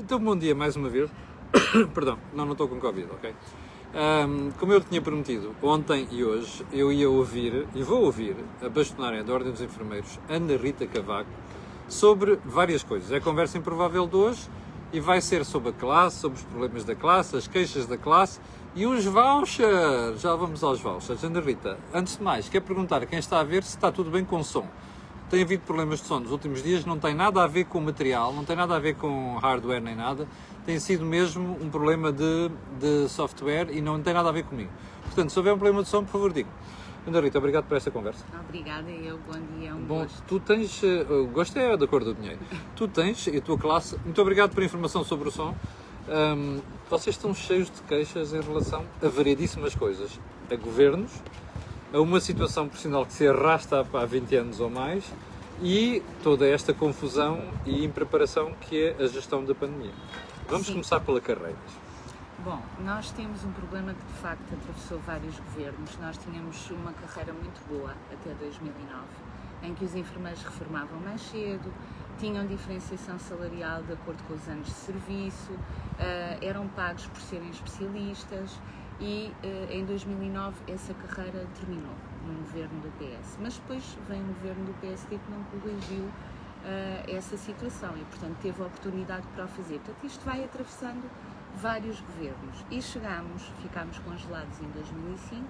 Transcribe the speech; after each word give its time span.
Então, 0.00 0.18
bom 0.18 0.34
dia 0.34 0.54
mais 0.54 0.76
uma 0.76 0.88
vez. 0.88 1.10
Perdão, 1.92 2.18
não, 2.32 2.46
não 2.46 2.52
estou 2.52 2.66
com 2.66 2.80
Covid, 2.80 3.06
ok? 3.12 3.34
Um, 3.94 4.50
como 4.52 4.72
eu 4.72 4.80
tinha 4.80 5.02
prometido, 5.02 5.54
ontem 5.62 6.08
e 6.10 6.24
hoje 6.24 6.64
eu 6.72 6.90
ia 6.90 7.08
ouvir, 7.10 7.66
e 7.74 7.82
vou 7.82 8.04
ouvir, 8.04 8.34
a 8.62 8.68
bastonária 8.70 9.22
da 9.22 9.30
Ordem 9.34 9.52
dos 9.52 9.60
Enfermeiros, 9.60 10.18
Ana 10.26 10.56
Rita 10.56 10.86
Cavaco, 10.86 11.28
sobre 11.86 12.38
várias 12.46 12.82
coisas. 12.82 13.12
É 13.12 13.16
a 13.16 13.20
conversa 13.20 13.58
improvável 13.58 14.06
de 14.06 14.16
hoje 14.16 14.48
e 14.90 14.98
vai 15.00 15.20
ser 15.20 15.44
sobre 15.44 15.68
a 15.68 15.72
classe, 15.72 16.16
sobre 16.16 16.38
os 16.38 16.44
problemas 16.44 16.82
da 16.82 16.94
classe, 16.94 17.36
as 17.36 17.46
queixas 17.46 17.84
da 17.86 17.98
classe 17.98 18.40
e 18.74 18.86
os 18.86 19.04
vouchers. 19.04 20.18
Já 20.18 20.34
vamos 20.34 20.64
aos 20.64 20.80
vouchers. 20.80 21.22
Ana 21.22 21.40
Rita, 21.40 21.78
antes 21.92 22.16
de 22.16 22.22
mais, 22.22 22.48
quero 22.48 22.64
perguntar 22.64 23.02
a 23.02 23.06
quem 23.06 23.18
está 23.18 23.38
a 23.38 23.44
ver 23.44 23.62
se 23.62 23.76
está 23.76 23.92
tudo 23.92 24.10
bem 24.10 24.24
com 24.24 24.38
o 24.38 24.44
som. 24.44 24.66
Tem 25.30 25.42
havido 25.42 25.62
problemas 25.64 26.00
de 26.00 26.06
som 26.06 26.18
nos 26.18 26.32
últimos 26.32 26.62
dias, 26.62 26.84
não 26.84 26.98
tem 26.98 27.14
nada 27.14 27.42
a 27.42 27.46
ver 27.46 27.64
com 27.64 27.78
o 27.78 27.82
material, 27.82 28.32
não 28.32 28.44
tem 28.44 28.56
nada 28.56 28.74
a 28.74 28.78
ver 28.80 28.96
com 28.96 29.36
hardware 29.38 29.80
nem 29.80 29.94
nada 29.94 30.26
tem 30.64 30.78
sido 30.78 31.04
mesmo 31.04 31.58
um 31.60 31.70
problema 31.70 32.12
de, 32.12 32.50
de 32.78 33.08
software 33.08 33.68
e 33.70 33.80
não 33.80 34.00
tem 34.00 34.14
nada 34.14 34.28
a 34.28 34.32
ver 34.32 34.44
comigo. 34.44 34.70
Portanto, 35.04 35.30
se 35.30 35.38
houver 35.38 35.52
um 35.52 35.58
problema 35.58 35.82
de 35.82 35.88
som, 35.88 36.04
por 36.04 36.12
favor, 36.12 36.32
diga. 36.32 36.48
Ana 37.06 37.20
Rita, 37.20 37.38
obrigado 37.38 37.64
por 37.64 37.76
esta 37.76 37.90
conversa. 37.90 38.24
Obrigada, 38.38 38.90
eu. 38.90 39.18
Bom 39.26 39.58
dia, 39.58 39.74
um 39.74 39.80
Bom, 39.80 40.02
gosto. 40.02 40.22
tu 40.28 40.38
tens, 40.38 40.82
uh, 40.82 41.26
gosto 41.32 41.58
é 41.58 41.76
da 41.76 41.86
cor 41.86 42.04
do 42.04 42.14
dinheiro. 42.14 42.38
tu 42.76 42.86
tens, 42.86 43.26
e 43.26 43.38
a 43.38 43.40
tua 43.40 43.58
classe, 43.58 43.98
muito 44.04 44.20
obrigado 44.20 44.52
por 44.54 44.62
a 44.62 44.66
informação 44.66 45.02
sobre 45.02 45.28
o 45.28 45.32
som. 45.32 45.56
Um, 46.08 46.60
vocês 46.88 47.16
estão 47.16 47.34
cheios 47.34 47.68
de 47.70 47.80
queixas 47.82 48.34
em 48.34 48.40
relação 48.40 48.84
a 49.02 49.08
variedíssimas 49.08 49.74
coisas. 49.74 50.20
A 50.50 50.56
governos, 50.56 51.10
a 51.92 52.00
uma 52.00 52.20
situação 52.20 52.68
profissional 52.68 53.04
que 53.04 53.12
se 53.12 53.26
arrasta 53.26 53.80
há 53.80 54.04
20 54.06 54.36
anos 54.36 54.60
ou 54.60 54.70
mais 54.70 55.04
e 55.60 56.02
toda 56.22 56.46
esta 56.46 56.72
confusão 56.72 57.42
e 57.66 57.84
impreparação 57.84 58.52
que 58.60 58.84
é 58.84 59.02
a 59.02 59.06
gestão 59.06 59.44
da 59.44 59.54
pandemia. 59.54 59.92
Vamos 60.48 60.66
Sim. 60.66 60.74
começar 60.74 61.00
pela 61.00 61.20
carreira. 61.20 61.58
Bom, 62.44 62.62
nós 62.84 63.10
temos 63.10 63.44
um 63.44 63.52
problema 63.52 63.92
que 63.92 64.04
de 64.06 64.20
facto 64.20 64.54
atravessou 64.54 64.98
vários 65.00 65.38
governos. 65.38 65.98
Nós 66.00 66.16
tínhamos 66.16 66.70
uma 66.70 66.92
carreira 66.92 67.32
muito 67.32 67.60
boa 67.68 67.94
até 68.10 68.32
2009, 68.34 69.04
em 69.64 69.74
que 69.74 69.84
os 69.84 69.94
enfermeiros 69.94 70.42
reformavam 70.42 70.98
mais 71.00 71.20
cedo, 71.20 71.70
tinham 72.18 72.46
diferenciação 72.46 73.18
salarial 73.18 73.82
de 73.82 73.92
acordo 73.92 74.22
com 74.26 74.34
os 74.34 74.48
anos 74.48 74.66
de 74.66 74.72
serviço, 74.72 75.52
uh, 75.52 76.44
eram 76.44 76.66
pagos 76.68 77.06
por 77.06 77.20
serem 77.20 77.50
especialistas 77.50 78.58
e 79.00 79.32
uh, 79.42 79.72
em 79.72 79.84
2009 79.84 80.56
essa 80.68 80.92
carreira 80.94 81.46
terminou 81.58 81.94
no 82.26 82.34
governo 82.42 82.80
do 82.80 82.90
PS. 82.98 83.38
Mas 83.40 83.54
depois 83.56 83.98
vem 84.08 84.20
um 84.20 84.26
governo 84.34 84.66
do 84.66 84.80
PSD 84.80 85.18
que 85.18 85.30
não 85.30 85.42
corrigiu 85.44 86.04
uh, 86.04 87.16
essa 87.16 87.36
situação 87.36 87.96
e, 87.96 88.04
portanto, 88.04 88.36
teve 88.42 88.62
a 88.62 88.66
oportunidade 88.66 89.26
para 89.34 89.44
o 89.44 89.48
fazer. 89.48 89.78
Portanto, 89.78 90.04
isto 90.04 90.24
vai 90.24 90.44
atravessando 90.44 91.10
vários 91.56 92.00
governos 92.00 92.64
e 92.70 92.80
chegamos, 92.80 93.42
ficámos 93.62 93.98
congelados 94.00 94.60
em 94.60 94.68
2005 94.68 95.44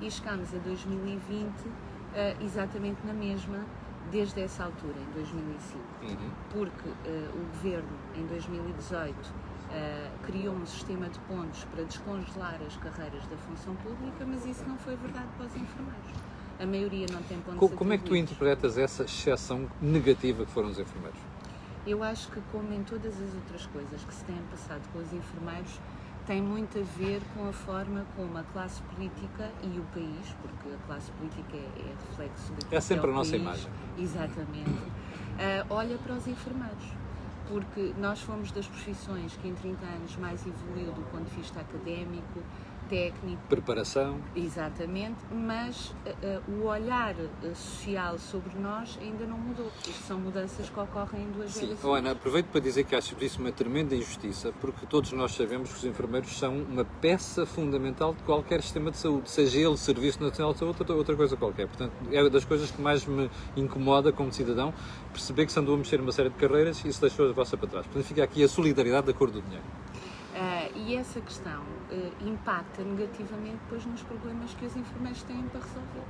e 0.00 0.10
chegamos 0.10 0.54
a 0.54 0.58
2020 0.58 1.46
uh, 1.46 1.72
eh, 2.14 2.36
exatamente 2.40 3.06
na 3.06 3.12
mesma 3.12 3.64
desde 4.10 4.40
essa 4.40 4.64
altura, 4.64 4.94
em 4.98 5.12
2005. 5.12 5.84
Uhum. 6.02 6.30
Porque 6.50 6.88
o 6.88 7.46
governo, 7.48 7.98
em 8.14 8.24
2018, 8.26 9.34
criou 10.22 10.54
um 10.54 10.66
sistema 10.66 11.08
de 11.08 11.18
pontos 11.20 11.64
para 11.64 11.84
descongelar 11.84 12.58
as 12.66 12.76
carreiras 12.76 13.26
da 13.26 13.36
função 13.36 13.74
pública, 13.76 14.24
mas 14.26 14.44
isso 14.46 14.64
não 14.66 14.78
foi 14.78 14.96
verdade 14.96 15.28
para 15.36 15.46
os 15.46 15.56
enfermeiros 15.56 16.26
a 16.58 16.66
maioria 16.66 17.06
não 17.12 17.22
tem 17.22 17.38
pontos 17.40 17.58
Como, 17.58 17.76
como 17.76 17.92
é 17.92 17.98
que 17.98 18.04
tu 18.04 18.16
interpretas 18.16 18.78
essa 18.78 19.04
exceção 19.04 19.68
negativa 19.80 20.44
que 20.44 20.50
foram 20.50 20.70
os 20.70 20.78
enfermeiros? 20.78 21.18
Eu 21.86 22.02
acho 22.02 22.28
que, 22.30 22.40
como 22.50 22.72
em 22.72 22.82
todas 22.82 23.14
as 23.20 23.34
outras 23.34 23.66
coisas 23.66 24.02
que 24.02 24.14
se 24.14 24.24
têm 24.24 24.38
passado 24.50 24.82
com 24.92 24.98
os 24.98 25.12
enfermeiros, 25.12 25.80
tem 26.26 26.42
muito 26.42 26.78
a 26.78 26.82
ver 26.98 27.22
com 27.34 27.48
a 27.48 27.52
forma 27.52 28.04
como 28.16 28.36
a 28.36 28.42
classe 28.42 28.82
política 28.82 29.52
e 29.62 29.78
o 29.78 29.84
país, 29.94 30.34
porque 30.42 30.74
a 30.74 30.86
classe 30.86 31.10
política 31.12 31.56
é, 31.56 31.80
é 31.80 31.94
reflexo 32.08 32.52
do 32.52 32.74
É 32.74 32.80
sempre 32.80 33.06
é 33.06 33.10
a 33.10 33.14
nossa 33.14 33.30
país, 33.30 33.42
imagem. 33.42 33.70
Exatamente. 33.96 34.70
Uh, 34.70 35.66
olha 35.70 35.96
para 35.98 36.14
os 36.14 36.26
enfermeiros. 36.26 36.84
Porque 37.48 37.94
nós 37.96 38.20
fomos 38.20 38.50
das 38.50 38.66
profissões 38.66 39.36
que 39.36 39.46
em 39.46 39.54
30 39.54 39.86
anos 39.86 40.16
mais 40.16 40.44
evoluiu 40.46 40.92
do 40.92 41.02
ponto 41.04 41.24
de 41.24 41.30
vista 41.30 41.60
académico, 41.60 42.44
técnico. 42.88 43.40
Preparação. 43.48 44.18
Exatamente, 44.34 45.16
mas 45.30 45.88
uh, 45.88 46.50
o 46.50 46.66
olhar 46.66 47.14
uh, 47.14 47.54
social 47.54 48.18
sobre 48.18 48.58
nós 48.58 48.98
ainda 49.00 49.26
não 49.26 49.38
mudou. 49.38 49.70
Isto 49.86 50.02
são 50.02 50.18
mudanças 50.18 50.68
que 50.68 50.80
ocorrem 50.80 51.22
em 51.22 51.30
duas 51.32 51.52
Sim. 51.52 51.66
gerações. 51.66 51.84
Oh, 51.84 51.94
Ana, 51.94 52.12
aproveito 52.12 52.46
para 52.46 52.60
dizer 52.60 52.84
que 52.84 52.94
acho 52.94 53.16
isso 53.22 53.40
uma 53.40 53.52
tremenda 53.52 53.94
injustiça, 53.94 54.52
porque 54.60 54.86
todos 54.86 55.12
nós 55.12 55.32
sabemos 55.32 55.70
que 55.70 55.78
os 55.78 55.84
enfermeiros 55.84 56.36
são 56.38 56.56
uma 56.56 56.84
peça 56.84 57.44
fundamental 57.46 58.14
de 58.14 58.22
qualquer 58.22 58.62
sistema 58.62 58.90
de 58.90 58.98
saúde, 58.98 59.30
seja 59.30 59.58
ele 59.58 59.76
Serviço 59.76 60.22
Nacional 60.22 60.52
de 60.52 60.58
Saúde 60.58 60.78
ou 60.88 60.96
outra 60.96 61.16
coisa 61.16 61.36
qualquer. 61.36 61.66
Portanto, 61.66 61.92
é 62.10 62.28
das 62.28 62.44
coisas 62.44 62.70
que 62.70 62.80
mais 62.80 63.04
me 63.06 63.30
incomoda 63.56 64.12
como 64.12 64.32
cidadão 64.32 64.72
perceber 65.12 65.46
que 65.46 65.52
se 65.52 65.58
andou 65.58 65.74
a 65.74 65.78
mexer 65.78 66.00
uma 66.00 66.12
série 66.12 66.28
de 66.28 66.36
carreiras 66.36 66.84
e 66.84 66.88
isso 66.88 67.00
deixou 67.00 67.28
a 67.28 67.32
vossa 67.32 67.56
para 67.56 67.68
trás. 67.68 67.86
Portanto, 67.86 68.04
fica 68.04 68.22
aqui 68.22 68.44
a 68.44 68.48
solidariedade 68.48 69.06
da 69.06 69.12
cor 69.12 69.30
do 69.30 69.40
dinheiro. 69.40 69.64
E 70.86 70.94
essa 70.94 71.20
questão 71.20 71.62
uh, 71.62 72.28
impacta 72.28 72.84
negativamente 72.84 73.56
depois 73.64 73.84
nos 73.86 74.02
problemas 74.02 74.54
que 74.54 74.66
os 74.66 74.76
enfermeiros 74.76 75.20
têm 75.24 75.42
para 75.48 75.60
resolver. 75.60 76.06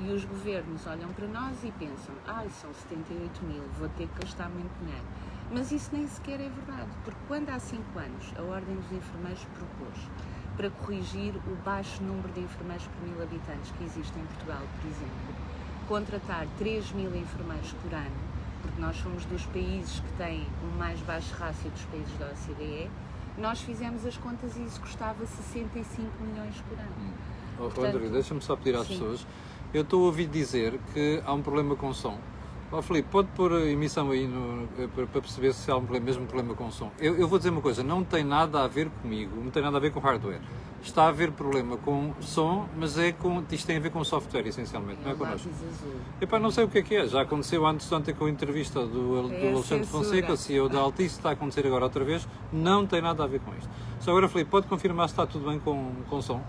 E 0.00 0.12
os 0.12 0.22
governos 0.26 0.86
olham 0.86 1.10
para 1.14 1.26
nós 1.26 1.64
e 1.64 1.72
pensam: 1.72 2.14
ah, 2.26 2.44
são 2.50 2.70
78 2.74 3.42
mil, 3.46 3.62
vou 3.78 3.88
ter 3.88 4.06
que 4.06 4.20
gastar 4.20 4.50
muito 4.50 4.70
dinheiro. 4.80 5.06
Mas 5.50 5.72
isso 5.72 5.88
nem 5.94 6.06
sequer 6.06 6.42
é 6.42 6.48
verdade, 6.50 6.90
porque 7.04 7.18
quando 7.26 7.48
há 7.48 7.58
5 7.58 7.98
anos 7.98 8.34
a 8.36 8.42
Ordem 8.42 8.76
dos 8.76 8.92
Enfermeiros 8.92 9.46
propôs 9.46 9.96
para 10.58 10.68
corrigir 10.72 11.34
o 11.34 11.56
baixo 11.64 12.02
número 12.02 12.28
de 12.34 12.40
enfermeiros 12.40 12.86
por 12.86 13.08
mil 13.08 13.22
habitantes 13.22 13.70
que 13.78 13.84
existe 13.84 14.18
em 14.18 14.26
Portugal, 14.26 14.60
por 14.78 14.90
exemplo, 14.90 15.34
contratar 15.88 16.46
3 16.58 16.92
mil 16.92 17.16
enfermeiros 17.16 17.72
por 17.80 17.94
ano, 17.94 18.16
porque 18.60 18.78
nós 18.78 18.94
somos 18.96 19.24
dos 19.24 19.46
países 19.46 20.00
que 20.00 20.12
têm 20.18 20.46
o 20.62 20.76
mais 20.76 21.00
baixo 21.00 21.34
rácio 21.36 21.70
dos 21.70 21.84
países 21.86 22.18
da 22.18 22.26
OCDE, 22.26 22.90
nós 23.38 23.60
fizemos 23.60 24.04
as 24.04 24.16
contas 24.16 24.56
e 24.56 24.64
isso 24.64 24.80
custava 24.80 25.24
65 25.24 26.10
milhões 26.22 26.54
por 26.68 26.78
ano. 26.78 26.92
Hum. 27.00 27.12
Oh, 27.58 27.62
Portanto, 27.70 27.96
André, 27.96 28.08
deixa-me 28.08 28.40
só 28.40 28.56
pedir 28.56 28.76
às 28.76 28.86
sim. 28.86 28.94
pessoas. 28.94 29.26
Eu 29.72 29.82
estou 29.82 30.02
a 30.02 30.06
ouvir 30.06 30.26
dizer 30.26 30.78
que 30.92 31.22
há 31.24 31.32
um 31.32 31.42
problema 31.42 31.76
com 31.76 31.92
som. 31.92 32.18
Oh, 32.70 32.82
Filipe, 32.82 33.08
pode 33.10 33.28
pôr 33.28 33.50
a 33.52 33.64
emissão 33.64 34.10
aí 34.10 34.26
no, 34.26 34.68
eh, 34.78 34.86
para, 34.94 35.06
perceber 35.06 35.54
se 35.54 35.70
há 35.70 35.76
um 35.76 35.80
problema, 35.80 36.04
mesmo 36.04 36.26
problema 36.26 36.54
com 36.54 36.70
som. 36.70 36.90
Eu, 36.98 37.16
eu, 37.16 37.26
vou 37.26 37.38
dizer 37.38 37.48
uma 37.48 37.62
coisa, 37.62 37.82
não 37.82 38.04
tem 38.04 38.22
nada 38.22 38.62
a 38.62 38.68
ver 38.68 38.90
comigo, 39.00 39.42
não 39.42 39.50
tem 39.50 39.62
nada 39.62 39.78
a 39.78 39.80
ver 39.80 39.90
com 39.90 40.00
hardware. 40.00 40.40
Está 40.82 41.04
a 41.04 41.08
haver 41.08 41.32
problema 41.32 41.78
com 41.78 42.12
som, 42.20 42.68
mas 42.76 42.98
é 42.98 43.10
com, 43.10 43.42
isto 43.50 43.66
tem 43.66 43.78
a 43.78 43.80
ver 43.80 43.90
com 43.90 44.04
software, 44.04 44.46
essencialmente, 44.46 45.00
é 45.00 45.04
não 45.06 45.12
é 45.12 45.14
connosco. 45.14 45.48
Epá, 46.20 46.38
não 46.38 46.50
sei 46.50 46.64
o 46.64 46.68
que 46.68 46.78
é 46.78 46.82
que 46.82 46.94
é, 46.94 47.06
já 47.06 47.22
aconteceu 47.22 47.66
antes 47.66 47.90
ontem 47.90 48.14
com 48.14 48.26
a 48.26 48.30
entrevista 48.30 48.80
do, 48.80 49.22
do 49.22 49.34
é 49.34 49.50
Alexandre 49.50 49.86
Fonseca, 49.86 50.36
CEO 50.36 50.68
da 50.68 50.78
Altice, 50.78 51.16
está 51.16 51.30
a 51.30 51.32
acontecer 51.32 51.66
agora 51.66 51.84
outra 51.84 52.04
vez, 52.04 52.28
não 52.52 52.86
tem 52.86 53.00
nada 53.00 53.24
a 53.24 53.26
ver 53.26 53.40
com 53.40 53.50
isto. 53.56 53.68
Só 54.00 54.10
agora, 54.10 54.28
Filipe, 54.28 54.50
pode 54.50 54.66
confirmar 54.66 55.08
se 55.08 55.14
está 55.14 55.26
tudo 55.26 55.48
bem 55.48 55.58
com, 55.58 55.90
com 56.08 56.20
som? 56.20 56.42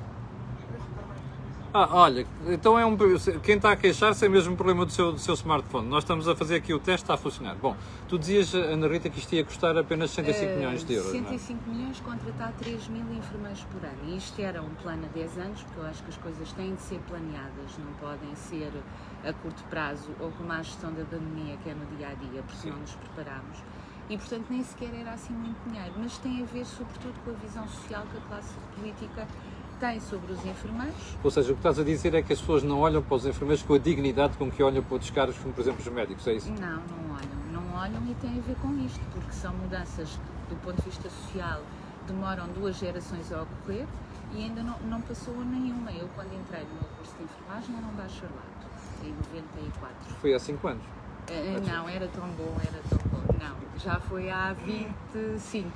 Ah, 1.71 1.87
olha, 1.91 2.25
então 2.47 2.79
é 2.79 2.85
um. 2.85 2.97
Quem 3.43 3.57
está 3.57 3.71
a 3.71 3.75
queixar-se 3.75 4.25
é 4.25 4.29
mesmo 4.29 4.53
um 4.53 4.55
problema 4.55 4.87
do 4.87 4.91
seu, 4.91 5.11
do 5.11 5.19
seu 5.19 5.35
smartphone. 5.35 5.87
Nós 5.87 6.03
estamos 6.03 6.27
a 6.27 6.35
fazer 6.35 6.55
aqui 6.55 6.73
o 6.73 6.79
teste, 6.79 7.03
está 7.03 7.13
a 7.13 7.17
funcionar. 7.17 7.55
Bom, 7.55 7.77
tu 8.07 8.17
dizias, 8.17 8.55
Ana 8.55 8.87
Rita, 8.87 9.07
que 9.07 9.19
isto 9.19 9.33
ia 9.35 9.45
custar 9.45 9.77
apenas 9.77 10.09
65 10.09 10.51
uh, 10.51 10.57
milhões 10.57 10.83
de 10.83 10.93
euros. 10.95 11.11
65 11.11 11.61
não 11.67 11.73
é? 11.73 11.77
milhões 11.77 11.99
contratar 11.99 12.53
3 12.53 12.87
mil 12.87 13.13
enfermeiros 13.13 13.63
por 13.65 13.85
ano. 13.85 13.99
E 14.07 14.17
isto 14.17 14.41
era 14.41 14.63
um 14.63 14.73
plano 14.81 15.05
a 15.05 15.15
10 15.15 15.37
anos, 15.37 15.61
porque 15.61 15.79
eu 15.79 15.85
acho 15.85 16.01
que 16.01 16.09
as 16.09 16.17
coisas 16.17 16.51
têm 16.53 16.73
de 16.73 16.81
ser 16.81 16.99
planeadas, 17.07 17.77
não 17.77 17.93
podem 17.99 18.35
ser 18.35 18.71
a 19.23 19.31
curto 19.33 19.63
prazo 19.65 20.09
ou 20.19 20.31
como 20.31 20.51
a 20.51 20.63
gestão 20.63 20.91
da 20.91 21.05
pandemia, 21.05 21.55
que 21.57 21.69
é 21.69 21.75
no 21.75 21.85
dia 21.97 22.07
a 22.07 22.13
dia, 22.15 22.41
porque 22.41 22.61
Sim. 22.61 22.71
não 22.71 22.79
nos 22.79 22.95
preparamos. 22.95 23.59
E, 24.09 24.17
portanto, 24.17 24.47
nem 24.49 24.63
sequer 24.63 24.91
era 24.91 25.11
assim 25.11 25.33
muito 25.33 25.69
dinheiro. 25.69 25.93
Mas 25.99 26.17
tem 26.17 26.41
a 26.41 26.45
ver, 26.45 26.65
sobretudo, 26.65 27.13
com 27.23 27.29
a 27.29 27.33
visão 27.35 27.67
social 27.67 28.07
que 28.11 28.17
a 28.17 28.21
classe 28.21 28.55
política 28.75 29.27
tem 29.79 29.99
sobre 29.99 30.33
os 30.33 30.45
enfermeiros. 30.45 31.17
Ou 31.23 31.31
seja, 31.31 31.51
o 31.51 31.53
que 31.53 31.59
estás 31.59 31.79
a 31.79 31.83
dizer 31.83 32.13
é 32.13 32.21
que 32.21 32.33
as 32.33 32.39
pessoas 32.39 32.63
não 32.63 32.79
olham 32.79 33.01
para 33.01 33.15
os 33.15 33.25
enfermeiros 33.25 33.63
com 33.63 33.73
a 33.73 33.77
dignidade 33.77 34.37
com 34.37 34.51
que 34.51 34.61
olham 34.61 34.83
para 34.83 34.93
outros 34.93 35.11
caras, 35.11 35.37
como 35.37 35.53
por 35.53 35.61
exemplo 35.61 35.81
os 35.81 35.87
médicos, 35.87 36.27
é 36.27 36.33
isso? 36.33 36.51
Não, 36.51 36.77
não 36.77 37.15
olham. 37.15 37.39
Não 37.51 37.75
olham 37.75 38.01
e 38.09 38.13
tem 38.15 38.37
a 38.37 38.41
ver 38.41 38.55
com 38.61 38.77
isto, 38.85 38.99
porque 39.13 39.31
são 39.31 39.53
mudanças 39.53 40.19
do 40.49 40.55
ponto 40.63 40.75
de 40.77 40.89
vista 40.89 41.09
social, 41.09 41.61
demoram 42.07 42.47
duas 42.47 42.75
gerações 42.77 43.31
a 43.31 43.43
ocorrer 43.43 43.85
e 44.33 44.43
ainda 44.43 44.61
não, 44.61 44.77
não 44.79 45.01
passou 45.01 45.35
nenhuma. 45.45 45.91
Eu, 45.91 46.07
quando 46.15 46.33
entrei 46.33 46.63
no 46.63 46.73
meu 46.73 46.89
curso 46.97 47.15
de 47.17 47.23
enfermagem, 47.23 47.75
era 47.77 47.85
um 47.85 47.95
bacharelato, 47.95 48.67
em 49.03 49.11
94. 49.11 49.95
Foi 50.19 50.33
há 50.33 50.39
5 50.39 50.67
anos? 50.67 50.83
Uh, 51.29 51.67
não, 51.67 51.87
era 51.87 52.07
tão 52.07 52.27
bom, 52.29 52.57
era 52.59 52.81
tão 52.89 53.08
já 53.83 53.99
foi 53.99 54.29
há 54.29 54.53
25. 54.53 55.69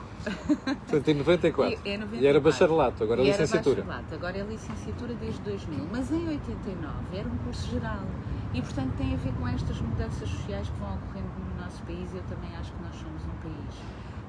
Portanto, 0.66 1.08
em 1.08 1.14
94. 1.14 1.72
E, 1.86 1.90
é 1.90 1.98
94. 1.98 2.24
e 2.24 2.28
era 2.28 2.40
bacharelato, 2.40 3.04
agora 3.04 3.22
é 3.22 3.26
licenciatura. 3.26 3.80
Era 3.80 3.88
bacharelato, 3.88 4.16
agora 4.16 4.38
é 4.38 4.44
licenciatura 4.44 5.14
desde 5.16 5.42
2000. 5.42 5.88
Mas 5.92 6.12
em 6.12 6.28
89 6.28 7.18
era 7.18 7.28
um 7.28 7.38
curso 7.38 7.70
geral. 7.70 8.04
E, 8.54 8.62
portanto, 8.62 8.94
tem 8.98 9.14
a 9.14 9.18
ver 9.18 9.34
com 9.34 9.48
estas 9.48 9.80
mudanças 9.82 10.30
sociais 10.30 10.70
que 10.70 10.80
vão 10.80 10.96
ocorrendo 10.96 11.30
no 11.40 11.64
nosso 11.64 11.82
país. 11.84 12.14
Eu 12.14 12.24
também 12.24 12.56
acho 12.56 12.72
que 12.72 12.84
nós 12.84 12.96
somos 12.96 13.22
um 13.24 13.42
país 13.42 13.76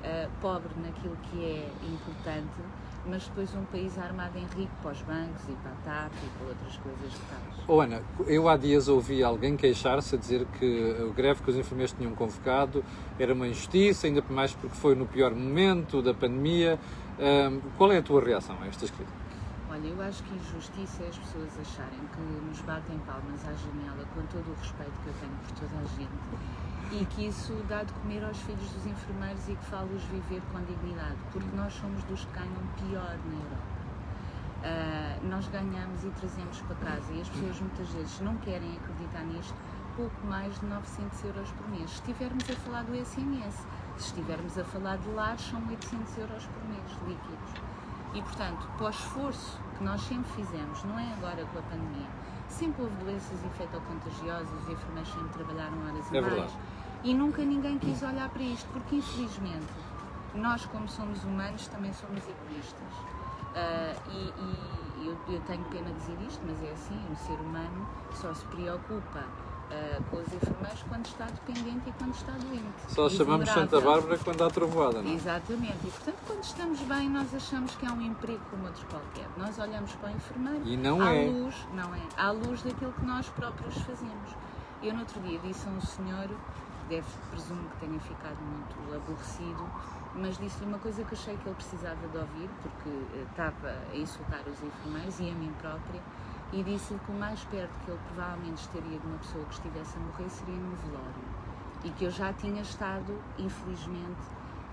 uh, 0.05 0.31
pobre 0.41 0.70
naquilo 0.82 1.17
que 1.31 1.44
é 1.44 1.69
importante, 1.87 2.61
mas 3.06 3.27
depois 3.27 3.55
um 3.55 3.65
país 3.65 3.99
armado 3.99 4.39
em 4.39 4.47
rico 4.59 4.73
para 4.83 4.93
os 4.93 5.03
bancos 5.03 5.43
e 5.49 5.53
para 5.53 5.71
a 5.71 5.75
TAP 5.75 6.12
e 6.25 6.39
para 6.39 6.49
outras 6.49 6.77
coisas 6.79 7.12
tais. 7.31 7.65
Oh, 7.67 7.81
Ana, 7.81 8.03
eu 8.27 8.49
há 8.49 8.56
dias 8.56 8.89
ouvi 8.89 9.23
alguém 9.23 9.56
queixar-se 9.56 10.15
a 10.15 10.19
dizer 10.19 10.47
que 10.59 10.97
o 11.01 11.12
greve 11.12 11.43
que 11.43 11.51
os 11.51 11.56
enfermeiros 11.56 11.93
tinham 11.93 12.15
convocado 12.15 12.85
era 13.19 13.33
uma 13.33 13.47
injustiça, 13.49 14.06
ainda 14.06 14.23
mais 14.29 14.53
porque 14.53 14.77
foi 14.77 14.95
no 14.95 15.06
pior 15.06 15.35
momento 15.35 16.03
da 16.03 16.15
pandemia. 16.15 16.79
Um, 17.19 17.61
qual 17.77 17.93
é 17.93 17.99
a 17.99 18.03
tua 18.03 18.23
reação 18.23 18.56
a 18.61 18.67
estas 18.67 18.91
críticas? 18.91 19.24
Olha, 19.75 19.88
eu 19.88 20.00
acho 20.03 20.23
que 20.23 20.32
injustiça 20.37 21.03
é 21.03 21.09
as 21.09 21.19
pessoas 21.19 21.50
acharem 21.59 21.99
que 22.15 22.21
nos 22.47 22.61
batem 22.61 22.97
palmas 23.00 23.43
à 23.43 23.53
janela 23.55 24.06
com 24.15 24.23
todo 24.26 24.47
o 24.49 24.55
respeito 24.55 24.93
que 25.03 25.09
eu 25.09 25.15
tenho 25.19 25.35
por 25.43 25.50
toda 25.59 25.82
a 25.82 25.85
gente 25.99 27.03
e 27.03 27.05
que 27.06 27.26
isso 27.26 27.53
dá 27.69 27.82
de 27.82 27.93
comer 27.94 28.23
aos 28.25 28.38
filhos 28.38 28.71
dos 28.71 28.87
enfermeiros 28.87 29.49
e 29.49 29.56
que 29.56 29.65
fala-os 29.65 30.05
viver 30.05 30.41
com 30.53 30.61
dignidade, 30.61 31.17
porque 31.32 31.56
nós 31.56 31.75
somos 31.75 32.05
dos 32.05 32.25
que 32.25 32.32
ganham 32.38 32.62
pior 32.79 33.19
na 33.26 33.35
Europa. 33.35 33.75
Uh, 34.62 35.26
nós 35.26 35.49
ganhamos 35.49 36.05
e 36.05 36.11
trazemos 36.20 36.61
para 36.61 36.77
casa 36.77 37.12
e 37.12 37.20
as 37.20 37.29
pessoas 37.31 37.59
muitas 37.59 37.88
vezes 37.88 38.20
não 38.20 38.37
querem 38.37 38.77
acreditar 38.77 39.25
nisto 39.25 39.56
pouco 39.97 40.25
mais 40.25 40.55
de 40.61 40.67
900 40.67 41.25
euros 41.25 41.50
por 41.50 41.69
mês. 41.70 41.91
Se 41.91 41.97
estivermos 41.97 42.49
a 42.49 42.55
falar 42.55 42.85
do 42.85 42.94
SMS, 42.94 43.67
se 43.97 44.06
estivermos 44.06 44.56
a 44.56 44.62
falar 44.62 44.99
de 44.99 45.09
lares, 45.09 45.41
são 45.41 45.61
800 45.69 46.19
euros 46.19 46.47
por 46.47 46.65
mês 46.69 46.93
líquidos. 47.09 47.74
E, 48.15 48.23
portanto, 48.23 48.67
para 48.77 48.87
o 48.87 48.91
esforço 48.91 49.59
que 49.77 49.85
nós 49.85 50.01
sempre 50.03 50.31
fizemos, 50.33 50.83
não 50.85 50.99
é 50.99 51.13
agora 51.15 51.45
com 51.47 51.59
a 51.59 51.63
pandemia, 51.63 52.07
sempre 52.49 52.83
houve 52.83 52.95
doenças 53.05 53.45
infectocontagiosas, 53.45 54.49
os 54.63 54.69
enfermeiros 54.69 55.13
sempre 55.13 55.29
trabalharam 55.31 55.77
horas 55.87 56.13
é 56.13 56.17
e 56.17 56.21
mais. 56.21 56.33
Verdade. 56.33 56.59
E 57.03 57.13
nunca 57.13 57.45
ninguém 57.45 57.79
quis 57.79 58.03
olhar 58.03 58.29
para 58.31 58.43
isto, 58.43 58.67
porque 58.73 58.97
infelizmente 58.97 59.67
nós, 60.35 60.65
como 60.67 60.89
somos 60.89 61.23
humanos, 61.25 61.67
também 61.69 61.93
somos 61.93 62.23
egoístas. 62.23 62.95
Uh, 63.55 64.11
e, 64.11 65.03
e 65.03 65.07
eu, 65.07 65.17
eu, 65.29 65.41
tenho 65.43 65.63
pena 65.65 65.91
de 65.91 65.95
dizer 65.95 66.17
isto, 66.27 66.41
mas 66.47 66.63
é 66.63 66.73
assim: 66.73 66.99
um 67.11 67.17
ser 67.17 67.39
humano 67.41 67.87
só 68.13 68.33
se 68.35 68.45
preocupa 68.47 69.25
uh, 69.75 70.03
com 70.11 70.17
os 70.17 70.32
enfermeiros 70.32 70.82
quando 70.88 71.06
está 71.06 71.26
dependente 71.26 71.88
e 71.88 71.93
quando 71.93 72.15
está 72.15 72.32
doente. 72.32 72.75
Só 72.88 73.09
chamamos 73.09 73.49
Santa 73.49 73.81
Bárbara 73.81 74.19
quando 74.19 74.44
há 74.44 74.50
trovoada, 74.50 75.03
não 75.03 75.11
é? 75.11 75.15
Exatamente. 75.15 75.79
E 75.85 75.91
portanto, 75.91 76.19
quando 76.26 76.44
estamos 76.44 76.81
bem, 76.81 77.11
nós 77.11 77.35
achamos 77.35 77.75
que 77.76 77.87
é 77.87 77.91
um 77.91 78.00
emprego 78.00 78.41
como 78.50 78.67
outro 78.67 78.87
qualquer. 78.87 79.29
Nós 79.37 79.59
olhamos 79.59 79.93
para 79.93 80.11
o 80.11 80.12
enfermeiro 80.12 80.62
e 80.65 80.76
não 80.76 81.00
à 81.00 81.12
é. 81.12 81.26
luz, 81.26 81.55
não 81.75 81.94
é? 81.94 82.00
À 82.17 82.31
luz 82.31 82.62
daquilo 82.62 82.93
que 82.93 83.05
nós 83.05 83.29
próprios 83.29 83.75
fazemos. 83.79 84.31
Eu, 84.82 84.93
no 84.93 85.00
outro 85.00 85.21
dia, 85.21 85.38
disse 85.38 85.67
a 85.67 85.71
um 85.71 85.81
senhor 85.81 86.29
deve, 86.88 87.06
presumo 87.31 87.62
que 87.70 87.87
tenha 87.87 88.00
ficado 88.00 88.38
muito 88.43 88.94
aborrecido, 88.94 89.69
mas 90.15 90.38
disse-lhe 90.38 90.67
uma 90.67 90.79
coisa 90.79 91.03
que 91.05 91.15
achei 91.15 91.37
que 91.37 91.49
ele 91.49 91.55
precisava 91.55 92.09
de 92.09 92.17
ouvir, 92.17 92.49
porque 92.62 92.88
uh, 92.88 93.27
estava 93.31 93.75
a 93.93 93.97
insultar 93.97 94.43
os 94.47 94.62
enfermeiros 94.62 95.20
e 95.20 95.31
a 95.31 95.35
mim 95.35 95.53
própria, 95.61 96.00
e 96.52 96.62
disse-lhe 96.62 97.00
que 97.00 97.11
o 97.11 97.14
mais 97.14 97.43
perto 97.44 97.73
que 97.85 97.91
ele 97.91 98.00
provavelmente 98.08 98.58
estaria 98.58 98.99
de 98.99 99.06
uma 99.06 99.19
pessoa 99.19 99.44
que 99.44 99.55
estivesse 99.55 99.96
a 99.96 100.00
morrer 100.00 100.29
seria 100.29 100.55
no 100.55 100.76
velório. 100.76 101.44
E 101.85 101.91
que 101.91 102.05
eu 102.05 102.11
já 102.11 102.32
tinha 102.32 102.62
estado, 102.62 103.19
infelizmente, 103.38 104.23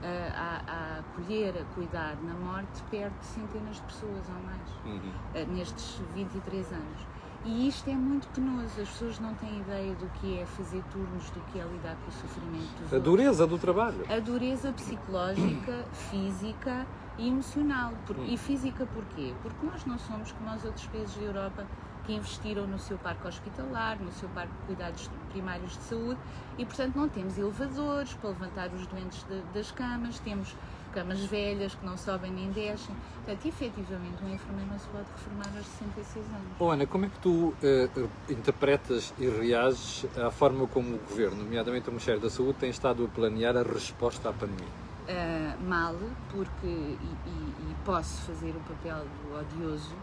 uh, 0.01 0.33
a, 0.35 0.62
a 0.68 1.00
acolher, 1.00 1.57
a 1.57 1.75
cuidar 1.75 2.15
na 2.23 2.33
morte 2.33 2.81
perto 2.89 3.18
de 3.19 3.25
centenas 3.25 3.75
de 3.75 3.81
pessoas 3.83 4.29
ou 4.29 4.44
mais, 4.44 4.69
uhum. 4.85 5.12
uh, 5.35 5.53
nestes 5.56 6.01
23 6.13 6.73
anos. 6.73 7.07
E 7.44 7.68
isto 7.68 7.89
é 7.89 7.95
muito 7.95 8.27
penoso, 8.27 8.79
as 8.79 8.88
pessoas 8.88 9.19
não 9.19 9.33
têm 9.33 9.62
ideia 9.62 9.95
do 9.95 10.07
que 10.19 10.38
é 10.38 10.45
fazer 10.45 10.83
turnos, 10.91 11.27
do 11.31 11.39
que 11.51 11.59
é 11.59 11.63
lidar 11.63 11.95
com 11.95 12.09
o 12.09 12.12
sofrimento 12.12 12.83
dos 12.83 12.94
A 12.94 13.00
dureza 13.00 13.47
do 13.47 13.57
trabalho. 13.57 14.06
A 14.07 14.19
dureza 14.19 14.71
psicológica, 14.73 15.83
física 15.91 16.85
e 17.21 17.29
emocional. 17.29 17.94
Por, 18.06 18.18
hum. 18.18 18.25
E 18.27 18.38
física 18.38 18.85
porquê? 18.88 19.33
Porque 19.44 19.65
nós 19.65 19.85
não 19.85 19.97
somos 20.00 20.31
como 20.31 20.53
os 20.53 20.65
outros 20.65 20.88
países 20.88 21.15
da 21.15 21.23
Europa 21.23 21.65
que 22.06 22.13
investiram 22.13 22.65
no 22.65 22.79
seu 22.79 22.97
parque 22.97 23.27
hospitalar, 23.27 24.00
no 24.01 24.12
seu 24.12 24.27
parque 24.29 24.51
de 24.53 24.65
cuidados 24.65 25.09
primários 25.31 25.73
de 25.73 25.83
saúde 25.83 26.19
e, 26.57 26.65
portanto, 26.65 26.95
não 26.95 27.07
temos 27.07 27.38
elevadores 27.38 28.13
para 28.15 28.29
levantar 28.31 28.69
os 28.73 28.88
doentes 28.88 29.23
de, 29.25 29.41
das 29.53 29.71
camas, 29.71 30.19
temos 30.19 30.56
camas 30.91 31.19
velhas 31.19 31.75
que 31.75 31.85
não 31.85 31.95
sobem 31.95 32.31
nem 32.31 32.51
descem. 32.51 32.95
Portanto, 33.23 33.45
efetivamente, 33.45 34.23
um 34.23 34.33
enfermeiro 34.33 34.71
não 34.71 34.79
se 34.79 34.88
pode 34.88 35.06
reformar 35.15 35.57
aos 35.57 35.68
66 35.68 36.25
anos. 36.25 36.47
Oh, 36.59 36.69
Ana, 36.71 36.88
como 36.88 37.06
é 37.06 37.09
que 37.09 37.19
tu 37.19 37.29
uh, 37.29 38.09
interpretas 38.29 39.13
e 39.19 39.29
reages 39.29 40.06
à 40.18 40.31
forma 40.31 40.68
como 40.68 40.95
o 40.95 40.97
Governo, 40.97 41.44
nomeadamente 41.44 41.88
o 41.88 41.91
Ministério 41.91 42.19
da 42.19 42.29
Saúde, 42.29 42.56
tem 42.59 42.71
estado 42.71 43.06
a 43.06 43.07
planear 43.07 43.56
a 43.56 43.63
resposta 43.63 44.29
à 44.29 44.33
pandemia? 44.33 44.91
Uh, 45.12 45.62
mal, 45.68 45.94
porque, 46.30 46.66
e, 46.66 47.18
e, 47.25 47.72
e 47.72 47.75
posso 47.84 48.22
fazer 48.22 48.56
o 48.56 48.62
papel 48.62 49.04
do 49.04 49.38
odioso, 49.38 49.94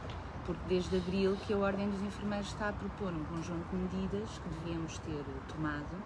porque 0.44 0.60
desde 0.68 0.98
abril 0.98 1.34
que 1.46 1.54
a 1.54 1.56
Ordem 1.56 1.88
dos 1.88 2.02
Enfermeiros 2.02 2.48
está 2.48 2.68
a 2.68 2.72
propor 2.74 3.14
um 3.14 3.24
conjunto 3.24 3.66
de 3.70 3.76
medidas 3.76 4.28
que 4.38 4.48
devíamos 4.50 4.98
ter 4.98 5.24
tomado 5.50 5.96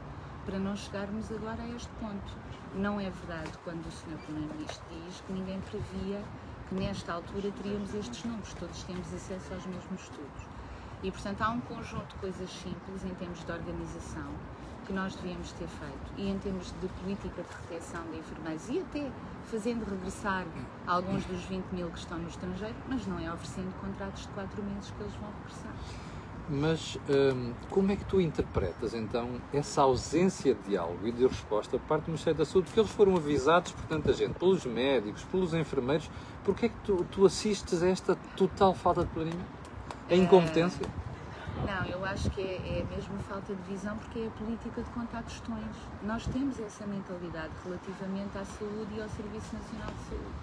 para 0.46 0.56
não 0.56 0.76
chegarmos 0.76 1.32
agora 1.32 1.60
a 1.62 1.68
este 1.70 1.90
ponto. 1.98 2.32
Não 2.76 3.00
é 3.00 3.10
verdade 3.10 3.50
quando 3.64 3.84
o 3.84 3.90
Sr. 3.90 4.18
Primeiro-Ministro 4.24 4.84
diz 5.04 5.20
que 5.26 5.32
ninguém 5.32 5.60
previa 5.62 6.22
que 6.68 6.74
nesta 6.76 7.14
altura 7.14 7.50
teríamos 7.60 7.92
estes 7.94 8.22
números, 8.22 8.54
todos 8.54 8.84
temos 8.84 9.12
acesso 9.12 9.52
aos 9.52 9.66
mesmos 9.66 10.00
estudos. 10.00 10.46
E, 11.02 11.10
portanto, 11.10 11.42
há 11.42 11.50
um 11.50 11.60
conjunto 11.62 12.06
de 12.06 12.20
coisas 12.20 12.50
simples 12.50 13.04
em 13.04 13.14
termos 13.16 13.44
de 13.44 13.50
organização 13.50 14.30
que 14.86 14.92
nós 14.92 15.14
devíamos 15.16 15.52
ter 15.52 15.68
feito 15.68 16.12
e 16.16 16.28
em 16.28 16.38
termos 16.38 16.72
de 16.80 16.88
política 17.00 17.42
de 17.42 17.48
retenção 17.62 18.02
de 18.10 18.18
enfermeiros 18.18 18.68
e 18.68 18.80
até 18.80 19.10
fazendo 19.50 19.84
regressar 19.88 20.46
alguns 20.86 21.24
dos 21.24 21.42
20 21.44 21.64
mil 21.72 21.88
que 21.90 21.98
estão 21.98 22.18
no 22.18 22.28
estrangeiro, 22.28 22.74
mas 22.88 23.06
não 23.06 23.18
é 23.18 23.32
oferecendo 23.32 23.72
contratos 23.80 24.22
de 24.22 24.28
4 24.28 24.62
meses 24.62 24.90
que 24.90 25.02
eles 25.02 25.14
vão 25.14 25.28
regressar. 25.40 25.72
Mas 26.48 26.98
hum, 27.08 27.52
como 27.70 27.92
é 27.92 27.96
que 27.96 28.04
tu 28.04 28.20
interpretas 28.20 28.94
então 28.94 29.40
essa 29.52 29.82
ausência 29.82 30.54
de 30.54 30.70
diálogo 30.70 31.06
e 31.06 31.12
de 31.12 31.26
resposta 31.26 31.78
por 31.78 31.86
parte 31.86 32.04
do 32.04 32.08
Ministério 32.08 32.38
da 32.38 32.44
Saúde? 32.44 32.66
Porque 32.66 32.80
eles 32.80 32.90
foram 32.90 33.16
avisados 33.16 33.72
por 33.72 33.84
tanta 33.86 34.12
gente, 34.12 34.34
pelos 34.34 34.66
médicos, 34.66 35.22
pelos 35.24 35.54
enfermeiros. 35.54 36.10
Porquê 36.44 36.66
é 36.66 36.68
que 36.68 36.78
tu, 36.84 37.06
tu 37.10 37.24
assistes 37.24 37.82
a 37.82 37.88
esta 37.88 38.16
total 38.36 38.74
falta 38.74 39.04
de 39.04 39.10
planeamento? 39.10 39.46
A 40.10 40.14
incompetência? 40.14 40.84
Uh, 40.84 41.11
não, 41.66 41.86
eu 41.86 42.04
acho 42.04 42.30
que 42.30 42.40
é, 42.40 42.80
é 42.80 42.86
mesmo 42.88 43.18
falta 43.28 43.54
de 43.54 43.62
visão 43.62 43.96
porque 43.98 44.20
é 44.20 44.26
a 44.26 44.30
política 44.30 44.82
de 44.82 44.90
contar 44.90 45.22
tostões. 45.22 45.76
Nós 46.02 46.26
temos 46.26 46.58
essa 46.58 46.86
mentalidade 46.86 47.52
relativamente 47.64 48.36
à 48.38 48.44
saúde 48.44 48.94
e 48.94 49.02
ao 49.02 49.08
Serviço 49.08 49.54
Nacional 49.54 49.88
de 49.88 50.04
Saúde. 50.08 50.34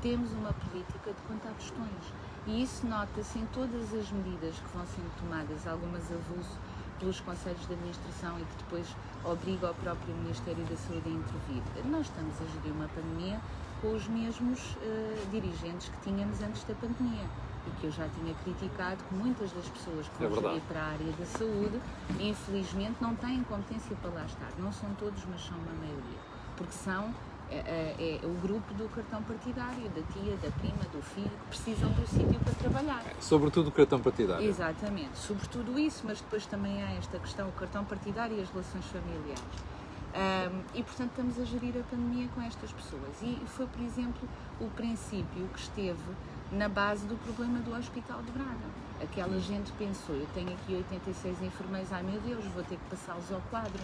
Temos 0.00 0.32
uma 0.32 0.52
política 0.52 1.12
de 1.12 1.22
contar 1.28 1.52
tostões 1.54 2.14
e 2.46 2.62
isso 2.62 2.86
nota-se 2.86 3.38
em 3.38 3.46
todas 3.46 3.94
as 3.94 4.10
medidas 4.10 4.56
que 4.56 4.76
vão 4.76 4.86
sendo 4.86 5.10
tomadas, 5.18 5.66
algumas 5.66 6.10
avulso 6.10 6.58
pelos 6.98 7.20
conselhos 7.20 7.66
de 7.66 7.74
administração 7.74 8.38
e 8.38 8.44
que 8.44 8.56
depois 8.62 8.86
obriga 9.24 9.70
o 9.70 9.74
próprio 9.74 10.14
Ministério 10.14 10.64
da 10.64 10.76
Saúde 10.76 11.08
a 11.08 11.10
intervir. 11.10 11.62
Nós 11.90 12.06
estamos 12.06 12.34
a 12.40 12.44
gerir 12.44 12.72
uma 12.72 12.88
pandemia 12.88 13.40
com 13.82 13.92
os 13.92 14.06
mesmos 14.06 14.76
uh, 14.76 15.30
dirigentes 15.30 15.88
que 15.88 16.08
tínhamos 16.08 16.40
antes 16.40 16.62
da 16.64 16.74
pandemia 16.74 17.26
e 17.66 17.70
que 17.80 17.86
eu 17.86 17.90
já 17.90 18.08
tinha 18.08 18.32
criticado 18.34 19.02
que 19.04 19.14
muitas 19.14 19.50
das 19.52 19.68
pessoas 19.68 20.08
que 20.08 20.26
vão 20.26 20.56
é 20.56 20.60
para 20.60 20.80
a 20.80 20.86
área 20.86 21.12
da 21.12 21.26
saúde, 21.26 21.80
infelizmente, 22.18 22.96
não 23.00 23.14
têm 23.16 23.42
competência 23.44 23.94
para 23.96 24.10
lá 24.10 24.24
estar. 24.24 24.50
Não 24.58 24.72
são 24.72 24.92
todos, 24.94 25.22
mas 25.28 25.42
são 25.42 25.56
uma 25.58 25.72
maioria. 25.74 26.18
Porque 26.56 26.72
são 26.72 27.12
é, 27.50 27.56
é, 27.56 28.20
é, 28.22 28.26
o 28.26 28.32
grupo 28.40 28.72
do 28.74 28.88
cartão 28.88 29.22
partidário, 29.22 29.88
da 29.90 30.00
tia, 30.12 30.36
da 30.36 30.50
prima, 30.58 30.82
do 30.90 31.02
filho, 31.02 31.28
que 31.28 31.46
precisam 31.48 31.90
do 31.90 32.06
sítio 32.06 32.40
para 32.40 32.54
trabalhar. 32.54 33.04
É, 33.06 33.14
sobretudo 33.20 33.68
o 33.68 33.72
cartão 33.72 34.00
partidário. 34.00 34.48
Exatamente, 34.48 35.18
sobretudo 35.18 35.78
isso, 35.78 36.02
mas 36.06 36.20
depois 36.20 36.46
também 36.46 36.82
há 36.82 36.92
esta 36.94 37.18
questão, 37.18 37.48
o 37.48 37.52
cartão 37.52 37.84
partidário 37.84 38.38
e 38.38 38.40
as 38.40 38.48
relações 38.48 38.86
familiares. 38.86 39.71
Um, 40.14 40.62
e 40.74 40.82
portanto 40.82 41.10
estamos 41.10 41.40
a 41.40 41.44
gerir 41.44 41.74
a 41.78 41.82
pandemia 41.84 42.28
com 42.34 42.42
estas 42.42 42.70
pessoas. 42.72 43.22
E 43.22 43.40
foi, 43.46 43.66
por 43.66 43.80
exemplo, 43.80 44.28
o 44.60 44.68
princípio 44.68 45.48
que 45.48 45.58
esteve 45.58 46.02
na 46.50 46.68
base 46.68 47.06
do 47.06 47.16
problema 47.16 47.60
do 47.60 47.74
Hospital 47.74 48.22
de 48.22 48.30
Braga. 48.30 48.82
Aquela 49.02 49.40
gente 49.40 49.72
pensou, 49.72 50.14
eu 50.14 50.28
tenho 50.34 50.52
aqui 50.52 50.74
86 50.74 51.42
enfermeiros, 51.42 51.90
ai 51.92 52.02
meu 52.02 52.20
Deus, 52.20 52.44
vou 52.46 52.62
ter 52.62 52.76
que 52.76 52.90
passá-los 52.90 53.32
ao 53.32 53.40
quadro 53.50 53.82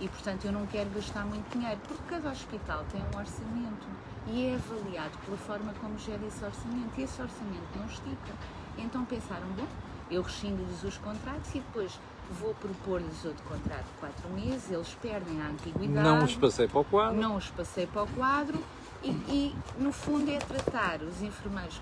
e, 0.00 0.08
portanto, 0.08 0.46
eu 0.46 0.52
não 0.52 0.66
quero 0.66 0.88
gastar 0.90 1.24
muito 1.26 1.52
dinheiro, 1.52 1.78
porque 1.86 2.02
cada 2.08 2.30
hospital 2.30 2.84
tem 2.90 3.00
um 3.00 3.18
orçamento 3.18 3.86
e 4.26 4.46
é 4.46 4.54
avaliado 4.54 5.18
pela 5.18 5.36
forma 5.36 5.72
como 5.80 5.98
gera 5.98 6.24
esse 6.26 6.42
orçamento. 6.44 6.92
E 6.96 7.02
esse 7.02 7.20
orçamento 7.20 7.66
não 7.76 7.86
estica. 7.86 8.32
Então 8.78 9.04
pensaram, 9.04 9.46
bom, 9.56 9.66
eu 10.10 10.22
rescindo-lhes 10.22 10.82
os 10.82 10.96
contratos 10.98 11.50
e 11.54 11.60
depois 11.60 11.98
vou 12.40 12.54
propor-lhes 12.54 13.24
outro 13.24 13.42
contrato 13.44 13.84
de 13.84 14.00
quatro 14.00 14.28
meses, 14.30 14.70
eles 14.70 14.96
perdem 15.00 15.40
a 15.40 15.48
antiguidade. 15.48 16.08
Não 16.08 16.24
os 16.24 16.36
passei 16.36 16.68
para 16.68 16.80
o 16.80 16.84
quadro. 16.84 17.20
Não 17.20 17.36
os 17.36 17.48
passei 17.50 17.86
para 17.86 18.02
o 18.02 18.06
quadro 18.08 18.62
e, 19.02 19.10
e 19.10 19.56
no 19.78 19.92
fundo 19.92 20.30
é 20.30 20.38
tratar 20.38 21.02
os 21.02 21.22
enfermeiros. 21.22 21.78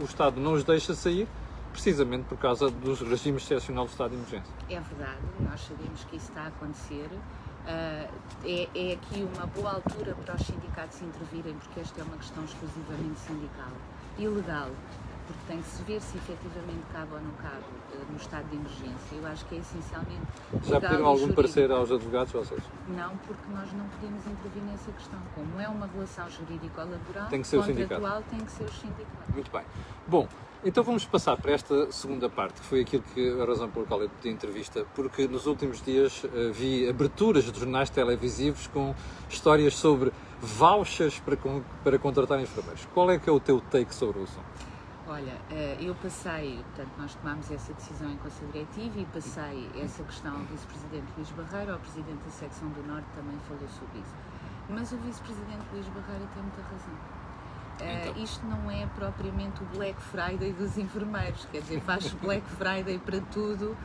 O 0.00 0.04
Estado 0.04 0.40
não 0.40 0.52
os 0.52 0.64
deixa 0.64 0.94
sair 0.94 1.28
precisamente 1.72 2.24
por 2.24 2.38
causa 2.38 2.70
dos 2.70 3.00
regimes 3.00 3.42
excepcional 3.42 3.86
do 3.86 3.90
estado 3.90 4.10
de 4.10 4.16
emergência. 4.16 4.54
É 4.70 4.78
verdade, 4.78 5.18
nós 5.40 5.60
sabemos 5.60 6.04
que 6.04 6.16
isso 6.16 6.28
está 6.28 6.42
a 6.42 6.46
acontecer 6.46 7.08
Uh, 7.64 8.12
é, 8.44 8.68
é 8.74 8.92
aqui 8.92 9.26
uma 9.34 9.46
boa 9.46 9.72
altura 9.76 10.14
para 10.22 10.36
os 10.36 10.46
sindicatos 10.46 11.00
intervirem, 11.00 11.54
porque 11.54 11.80
esta 11.80 11.98
é 11.98 12.04
uma 12.04 12.18
questão 12.18 12.44
exclusivamente 12.44 13.18
sindical 13.20 13.72
e 14.18 14.28
legal 14.28 14.68
porque 15.26 15.40
tem 15.46 15.62
que 15.62 15.68
se 15.68 15.82
ver 15.82 16.00
se 16.00 16.16
efetivamente 16.16 16.84
cabe 16.92 17.14
ou 17.14 17.20
não 17.20 17.32
cabe 17.32 17.64
uh, 17.94 18.10
no 18.10 18.16
estado 18.16 18.48
de 18.48 18.56
emergência. 18.56 19.16
Eu 19.16 19.26
acho 19.26 19.44
que 19.46 19.56
é 19.56 19.58
essencialmente. 19.58 20.22
Já 20.64 20.80
pediram 20.80 21.06
algum 21.06 21.18
jurídico. 21.18 21.42
parecer 21.42 21.70
aos 21.70 21.90
advogados, 21.90 22.32
vocês? 22.32 22.62
Não, 22.88 23.16
porque 23.18 23.52
nós 23.52 23.72
não 23.72 23.86
podemos 23.88 24.26
intervir 24.26 24.62
nessa 24.64 24.92
questão. 24.92 25.18
Como 25.34 25.60
é 25.60 25.68
uma 25.68 25.86
relação 25.86 26.28
jurídico-laboral, 26.30 27.28
tem 27.28 27.42
que 27.42 27.48
ser 27.48 27.58
o 27.58 27.62
sindicato. 27.62 28.24
tem 28.30 28.40
que 28.40 28.52
ser 28.52 28.64
o 28.64 28.72
sindicato. 28.72 29.32
Muito 29.32 29.50
bem. 29.50 29.62
Bom, 30.06 30.28
então 30.64 30.82
vamos 30.82 31.04
passar 31.04 31.36
para 31.36 31.52
esta 31.52 31.92
segunda 31.92 32.28
parte, 32.28 32.60
que 32.60 32.66
foi 32.66 32.80
aquilo 32.80 33.02
que 33.14 33.40
a 33.40 33.44
razão 33.44 33.70
pela 33.70 33.84
qual 33.84 34.02
eu 34.02 34.08
pedi 34.08 34.30
entrevista, 34.34 34.86
porque 34.94 35.28
nos 35.28 35.46
últimos 35.46 35.82
dias 35.82 36.24
uh, 36.24 36.52
vi 36.52 36.88
aberturas 36.88 37.44
de 37.44 37.58
jornais 37.58 37.90
televisivos 37.90 38.66
com 38.68 38.94
histórias 39.28 39.74
sobre 39.74 40.10
vouchers 40.40 41.20
para, 41.20 41.36
para 41.82 41.98
contratar 41.98 42.40
enfermeiros. 42.40 42.86
Qual 42.94 43.10
é 43.10 43.18
que 43.18 43.28
é 43.28 43.32
o 43.32 43.40
teu 43.40 43.60
take 43.60 43.94
sobre 43.94 44.20
o 44.20 44.22
assunto? 44.24 44.73
Olha, 45.06 45.38
eh, 45.50 45.76
eu 45.80 45.94
passei, 45.96 46.64
portanto, 46.64 46.92
nós 46.96 47.14
tomámos 47.14 47.50
essa 47.50 47.74
decisão 47.74 48.10
em 48.10 48.16
Conselho 48.16 48.50
Diretivo 48.52 49.00
e 49.00 49.04
passei 49.06 49.70
essa 49.76 50.02
questão 50.02 50.32
ao 50.32 50.42
Vice-Presidente 50.44 51.12
Luís 51.14 51.30
Barreiro, 51.32 51.72
ao 51.72 51.78
Presidente 51.78 52.24
da 52.24 52.30
Secção 52.30 52.68
do 52.70 52.82
Norte 52.86 53.06
também 53.14 53.38
falou 53.46 53.68
sobre 53.68 53.98
isso. 53.98 54.14
Mas 54.70 54.92
o 54.92 54.96
Vice-Presidente 54.96 55.64
Luís 55.72 55.86
Barreiro 55.88 56.26
tem 56.32 56.42
muita 56.42 56.62
razão. 56.62 56.94
Eh, 57.80 58.00
então. 58.00 58.14
Uh, 58.14 58.24
isto 58.24 58.46
não 58.46 58.70
é 58.70 58.86
propriamente 58.94 59.62
o 59.62 59.66
Black 59.76 60.00
Friday 60.00 60.54
dos 60.54 60.78
enfermeiros, 60.78 61.46
quer 61.52 61.60
dizer, 61.60 61.80
faz 61.82 62.10
Black 62.14 62.46
Friday 62.48 62.98
para 62.98 63.20
tudo 63.20 63.76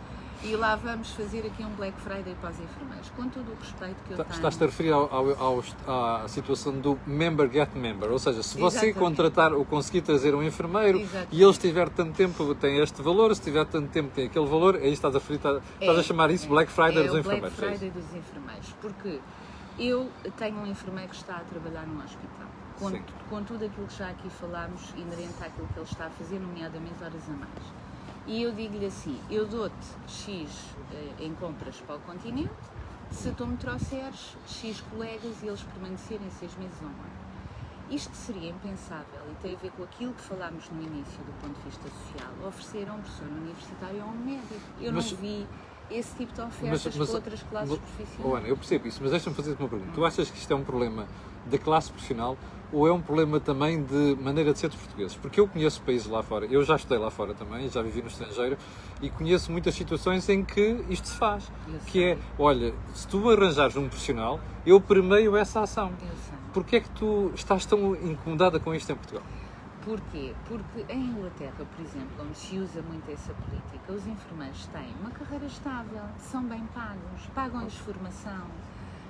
e 0.43 0.55
lá 0.55 0.75
vamos 0.75 1.12
fazer 1.12 1.46
aqui 1.46 1.63
um 1.63 1.69
Black 1.75 2.00
Friday 2.01 2.36
para 2.39 2.51
os 2.51 2.60
enfermeiros, 2.60 3.10
com 3.10 3.27
todo 3.27 3.51
o 3.51 3.55
respeito 3.55 3.96
que 4.03 4.13
eu 4.13 4.17
tenho. 4.17 4.29
Estás-te 4.29 4.63
a 4.63 4.67
referir 4.67 4.91
ao, 4.91 5.13
ao, 5.13 5.63
ao, 5.86 6.24
à 6.24 6.27
situação 6.27 6.74
do 6.79 6.98
member 7.05 7.51
get 7.51 7.74
member, 7.75 8.10
ou 8.12 8.19
seja, 8.19 8.41
se 8.41 8.58
você 8.58 8.77
Exatamente. 8.77 9.00
contratar 9.00 9.53
ou 9.53 9.65
conseguir 9.65 10.01
trazer 10.01 10.34
um 10.34 10.41
enfermeiro 10.41 11.00
Exatamente. 11.00 11.36
e 11.36 11.41
ele 11.41 11.51
estiver 11.51 11.89
tanto 11.89 12.13
tempo, 12.13 12.55
tem 12.55 12.79
este 12.79 13.01
valor, 13.01 13.36
se 13.36 13.41
tiver 13.41 13.65
tanto 13.65 13.89
tempo, 13.89 14.12
tem 14.13 14.27
aquele 14.27 14.46
valor, 14.46 14.75
aí 14.75 14.93
estás 14.93 15.15
a, 15.15 15.19
referir, 15.19 15.38
estás 15.38 15.62
é, 15.81 15.89
a 15.89 16.03
chamar 16.03 16.31
isso 16.31 16.46
é, 16.46 16.50
Black 16.50 16.72
Friday 16.72 17.03
é 17.03 17.08
dos 17.08 17.19
enfermeiros. 17.19 17.58
Black 17.58 17.74
é 17.74 17.77
Friday 17.77 17.89
dos 17.89 18.15
enfermeiros, 18.15 18.75
porque 18.81 19.19
eu 19.77 20.10
tenho 20.38 20.58
um 20.58 20.65
enfermeiro 20.65 21.10
que 21.10 21.15
está 21.15 21.36
a 21.36 21.41
trabalhar 21.41 21.86
num 21.86 22.01
hospital. 22.03 22.48
Com, 22.79 22.91
com 23.29 23.43
tudo 23.43 23.65
aquilo 23.65 23.88
que 23.88 23.98
já 23.98 24.10
aqui 24.10 24.29
falámos, 24.29 24.93
inerente 24.96 25.36
àquilo 25.41 25.67
que 25.67 25.79
ele 25.79 25.86
está 25.86 26.05
a 26.05 26.10
fazer, 26.12 26.39
nomeadamente 26.39 27.03
horas 27.03 27.27
a 27.27 27.34
mais 27.34 27.78
e 28.29 28.43
eu 28.43 28.51
digo-lhe 28.53 28.86
assim: 28.86 29.19
eu 29.29 29.45
dou-te 29.45 29.88
X 30.07 30.50
eh, 30.93 31.25
em 31.25 31.33
compras 31.33 31.75
para 31.81 31.95
o 31.95 32.00
continente 32.01 32.53
se 33.09 33.31
tu 33.31 33.45
me 33.45 33.57
trouxeres 33.57 34.38
X 34.48 34.81
colegas 34.91 35.41
e 35.41 35.48
eles 35.48 35.63
permanecerem 35.63 36.29
seis 36.29 36.55
meses 36.57 36.77
ou 36.81 36.88
um 36.88 36.91
ano. 36.91 37.19
Isto 37.89 38.15
seria 38.15 38.51
impensável 38.51 39.21
e 39.31 39.36
tem 39.41 39.55
a 39.55 39.57
ver 39.57 39.71
com 39.71 39.81
aquilo 39.81 40.13
que 40.13 40.21
falámos 40.21 40.69
no 40.69 40.79
início 40.79 41.17
do 41.24 41.41
ponto 41.41 41.57
de 41.57 41.65
vista 41.65 41.89
social, 41.89 42.48
oferecer 42.48 42.88
a 42.88 42.93
um 42.93 43.01
professor 43.01 43.27
universitário 43.27 43.98
ou 43.98 44.03
a 44.03 44.07
um 44.12 44.17
médico. 44.17 44.62
Eu 44.79 44.93
mas, 44.93 45.12
não 45.12 45.17
vi 45.17 45.48
esse 45.89 46.15
tipo 46.15 46.31
de 46.31 46.41
ofertas 46.41 46.95
mas, 46.95 47.13
outras 47.15 47.41
classes 47.41 47.79
profissionais. 47.79 48.38
Ana, 48.38 48.48
eu 48.48 48.55
percebo 48.55 48.88
isso, 48.88 49.00
mas 49.01 49.09
deixa-me 49.09 49.36
fazer-te 49.36 49.59
uma 49.59 49.69
pergunta. 49.69 49.91
Tu 49.91 50.05
achas 50.05 50.29
que 50.29 50.38
isto 50.38 50.53
é 50.53 50.55
um 50.55 50.63
problema 50.63 51.07
da 51.48 51.57
classe 51.57 51.89
profissional 51.89 52.38
ou 52.71 52.88
é 52.88 52.91
um 52.91 53.01
problema 53.01 53.39
também 53.39 53.83
de 53.83 54.15
maneira 54.21 54.53
de 54.53 54.59
ser 54.59 54.67
dos 54.67 54.77
portugueses? 54.77 55.15
Porque 55.15 55.39
eu 55.39 55.47
conheço 55.47 55.81
países 55.81 56.07
lá 56.07 56.21
fora, 56.21 56.45
eu 56.45 56.63
já 56.63 56.75
estudei 56.75 56.97
lá 56.97 57.09
fora 57.09 57.33
também, 57.33 57.69
já 57.69 57.81
vivi 57.81 58.01
no 58.01 58.07
estrangeiro 58.07 58.57
e 59.01 59.09
conheço 59.09 59.51
muitas 59.51 59.75
situações 59.75 60.27
em 60.29 60.43
que 60.43 60.83
isto 60.89 61.07
se 61.07 61.15
faz. 61.15 61.51
Que 61.88 62.03
é, 62.03 62.17
olha, 62.38 62.73
se 62.93 63.07
tu 63.07 63.29
arranjares 63.29 63.75
um 63.75 63.88
profissional, 63.88 64.39
eu 64.65 64.79
permeio 64.79 65.35
essa 65.35 65.61
ação. 65.61 65.91
Porquê 66.53 66.77
é 66.77 66.79
que 66.79 66.89
tu 66.91 67.31
estás 67.35 67.65
tão 67.65 67.95
incomodada 67.95 68.59
com 68.59 68.73
isto 68.73 68.91
em 68.91 68.95
Portugal? 68.95 69.23
Porquê? 69.83 70.33
Porque 70.47 70.85
em 70.91 71.01
Inglaterra, 71.05 71.65
por 71.75 71.85
exemplo, 71.85 72.09
onde 72.19 72.38
se 72.38 72.57
usa 72.57 72.81
muito 72.81 73.09
essa 73.09 73.33
política, 73.33 73.93
os 73.93 74.05
enfermeiros 74.05 74.67
têm 74.67 74.93
uma 74.99 75.09
carreira 75.09 75.45
estável, 75.45 76.03
são 76.19 76.43
bem 76.43 76.63
pagos, 76.75 77.25
pagam-lhes 77.33 77.75
formação, 77.75 78.45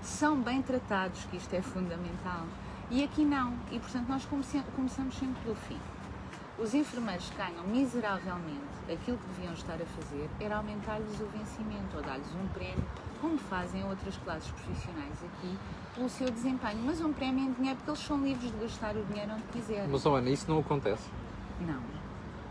são 0.02 0.40
bem 0.40 0.62
tratados, 0.62 1.26
que 1.26 1.38
isto 1.38 1.54
é 1.54 1.62
fundamental. 1.62 2.46
E 2.92 3.04
aqui 3.04 3.24
não. 3.24 3.54
E, 3.72 3.80
portanto, 3.80 4.08
nós 4.08 4.26
começamos 4.26 5.14
sempre 5.16 5.42
pelo 5.44 5.56
fim. 5.56 5.78
Os 6.58 6.74
enfermeiros 6.74 7.32
ganham 7.38 7.64
miseravelmente 7.68 8.68
aquilo 8.92 9.18
que 9.18 9.28
deviam 9.36 9.54
estar 9.54 9.76
a 9.76 9.86
fazer 9.86 10.30
era 10.42 10.58
aumentar-lhes 10.58 11.20
o 11.22 11.26
vencimento 11.28 11.96
ou 11.96 12.02
dar-lhes 12.02 12.28
um 12.36 12.48
prémio, 12.48 12.84
como 13.22 13.38
fazem 13.38 13.84
outras 13.86 14.18
classes 14.18 14.50
profissionais 14.52 15.24
aqui, 15.24 15.58
pelo 15.96 16.10
seu 16.10 16.30
desempenho. 16.30 16.80
Mas 16.84 17.00
um 17.00 17.14
prémio 17.14 17.46
em 17.46 17.54
dinheiro, 17.54 17.78
porque 17.78 17.92
eles 17.92 18.02
são 18.02 18.22
livres 18.22 18.52
de 18.52 18.58
gastar 18.58 18.96
o 18.96 19.06
dinheiro 19.06 19.34
onde 19.34 19.44
quiserem. 19.54 19.88
Mas, 19.88 20.06
Ana, 20.06 20.30
isso 20.30 20.50
não 20.50 20.60
acontece? 20.60 21.08
Não. 21.62 21.82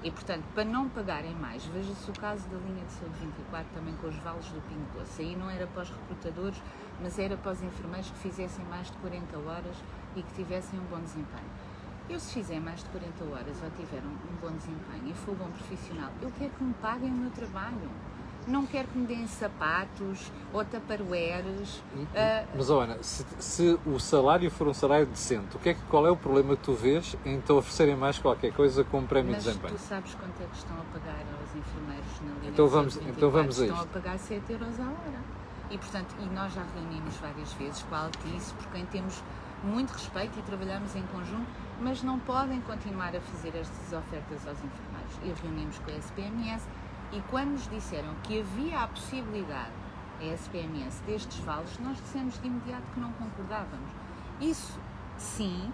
E, 0.02 0.10
portanto, 0.12 0.44
para 0.54 0.64
não 0.64 0.88
pagarem 0.88 1.34
mais, 1.34 1.64
veja-se 1.66 2.08
o 2.08 2.14
caso 2.14 2.48
da 2.48 2.56
linha 2.58 2.84
de 2.84 2.92
saúde 2.92 3.18
24, 3.18 3.66
também 3.74 3.94
com 3.96 4.06
os 4.06 4.16
vales 4.18 4.46
do 4.46 4.60
Pingo 4.68 4.86
Doce. 4.96 5.20
Aí 5.20 5.36
não 5.36 5.50
era 5.50 5.66
para 5.66 5.82
os 5.82 5.90
recrutadores, 5.90 6.62
mas 7.00 7.18
era 7.18 7.36
para 7.36 7.52
os 7.52 7.62
enfermeiros 7.62 8.10
que 8.10 8.18
fizessem 8.18 8.64
mais 8.66 8.86
de 8.88 8.96
40 8.98 9.38
horas 9.38 9.76
e 10.16 10.22
que 10.22 10.34
tivessem 10.34 10.78
um 10.78 10.84
bom 10.84 11.00
desempenho. 11.00 11.50
Eu, 12.08 12.18
se 12.18 12.32
fizer 12.32 12.58
mais 12.58 12.82
de 12.82 12.88
40 12.88 13.24
horas 13.24 13.56
ou 13.62 13.70
tiver 13.76 14.02
um, 14.02 14.10
um 14.10 14.36
bom 14.40 14.56
desempenho 14.56 15.10
e 15.10 15.14
for 15.14 15.34
bom 15.34 15.50
profissional, 15.50 16.10
eu 16.22 16.32
quero 16.38 16.50
que 16.52 16.64
me 16.64 16.74
paguem 16.74 17.10
o 17.10 17.14
meu 17.14 17.30
trabalho. 17.30 17.90
Não 18.46 18.64
quero 18.64 18.88
que 18.88 18.96
me 18.96 19.06
deem 19.06 19.26
sapatos 19.26 20.32
ou 20.54 20.64
taparueres. 20.64 21.82
Uh... 21.94 22.48
Mas, 22.56 22.70
Ana, 22.70 23.02
se, 23.02 23.26
se, 23.38 23.78
o 23.84 23.98
salário 23.98 24.50
for 24.50 24.66
um 24.68 24.72
salário 24.72 25.04
decente, 25.04 25.54
o 25.54 25.58
que 25.58 25.68
é 25.68 25.74
que, 25.74 25.82
qual 25.82 26.06
é 26.06 26.10
o 26.10 26.16
problema 26.16 26.56
que 26.56 26.62
tu 26.62 26.72
vês 26.72 27.14
em 27.26 27.34
então 27.34 27.58
oferecerem 27.58 27.94
mais 27.94 28.18
qualquer 28.18 28.54
coisa 28.54 28.82
com 28.84 29.00
um 29.00 29.06
prémio 29.06 29.32
Mas 29.32 29.44
de 29.44 29.50
desempenho? 29.50 29.74
tu 29.76 29.80
sabes 29.80 30.14
quanto 30.14 30.42
é 30.42 30.46
que 30.46 30.56
estão 30.56 30.76
a 30.78 30.84
pagar 30.98 31.20
aos 31.38 31.54
enfermeiros 31.54 32.20
na 32.22 32.40
linha 32.40 32.50
então 32.50 32.68
vamos, 32.68 32.96
então 32.96 33.30
vamos 33.30 33.60
a 33.60 33.66
Estão 33.66 33.82
a 33.82 33.86
pagar 33.86 34.18
7 34.18 34.50
euros 34.50 34.80
a 34.80 34.84
hora. 34.84 35.37
E, 35.70 35.76
portanto, 35.76 36.14
e 36.20 36.26
nós 36.34 36.52
já 36.52 36.62
reunimos 36.74 37.16
várias 37.16 37.52
vezes 37.54 37.82
com 37.82 37.94
a 37.94 38.04
Altice, 38.04 38.54
por 38.54 38.66
quem 38.68 38.86
temos 38.86 39.22
muito 39.62 39.92
respeito 39.92 40.38
e 40.38 40.42
trabalhamos 40.42 40.94
em 40.94 41.02
conjunto, 41.08 41.46
mas 41.80 42.02
não 42.02 42.18
podem 42.18 42.60
continuar 42.62 43.14
a 43.14 43.20
fazer 43.20 43.54
estas 43.56 43.92
ofertas 43.92 44.46
aos 44.46 44.58
enfermeiros. 44.58 45.18
E 45.22 45.42
reunimos 45.42 45.78
com 45.78 45.90
a 45.90 45.96
SPMS 45.96 46.66
e 47.12 47.20
quando 47.30 47.50
nos 47.50 47.68
disseram 47.68 48.14
que 48.22 48.40
havia 48.40 48.80
a 48.80 48.88
possibilidade, 48.88 49.72
a 50.20 50.24
SPMS, 50.34 51.02
destes 51.04 51.38
vales, 51.40 51.78
nós 51.78 51.96
dissemos 51.98 52.40
de 52.40 52.46
imediato 52.46 52.84
que 52.92 53.00
não 53.00 53.12
concordávamos. 53.12 53.90
Isso, 54.40 54.78
sim, 55.16 55.72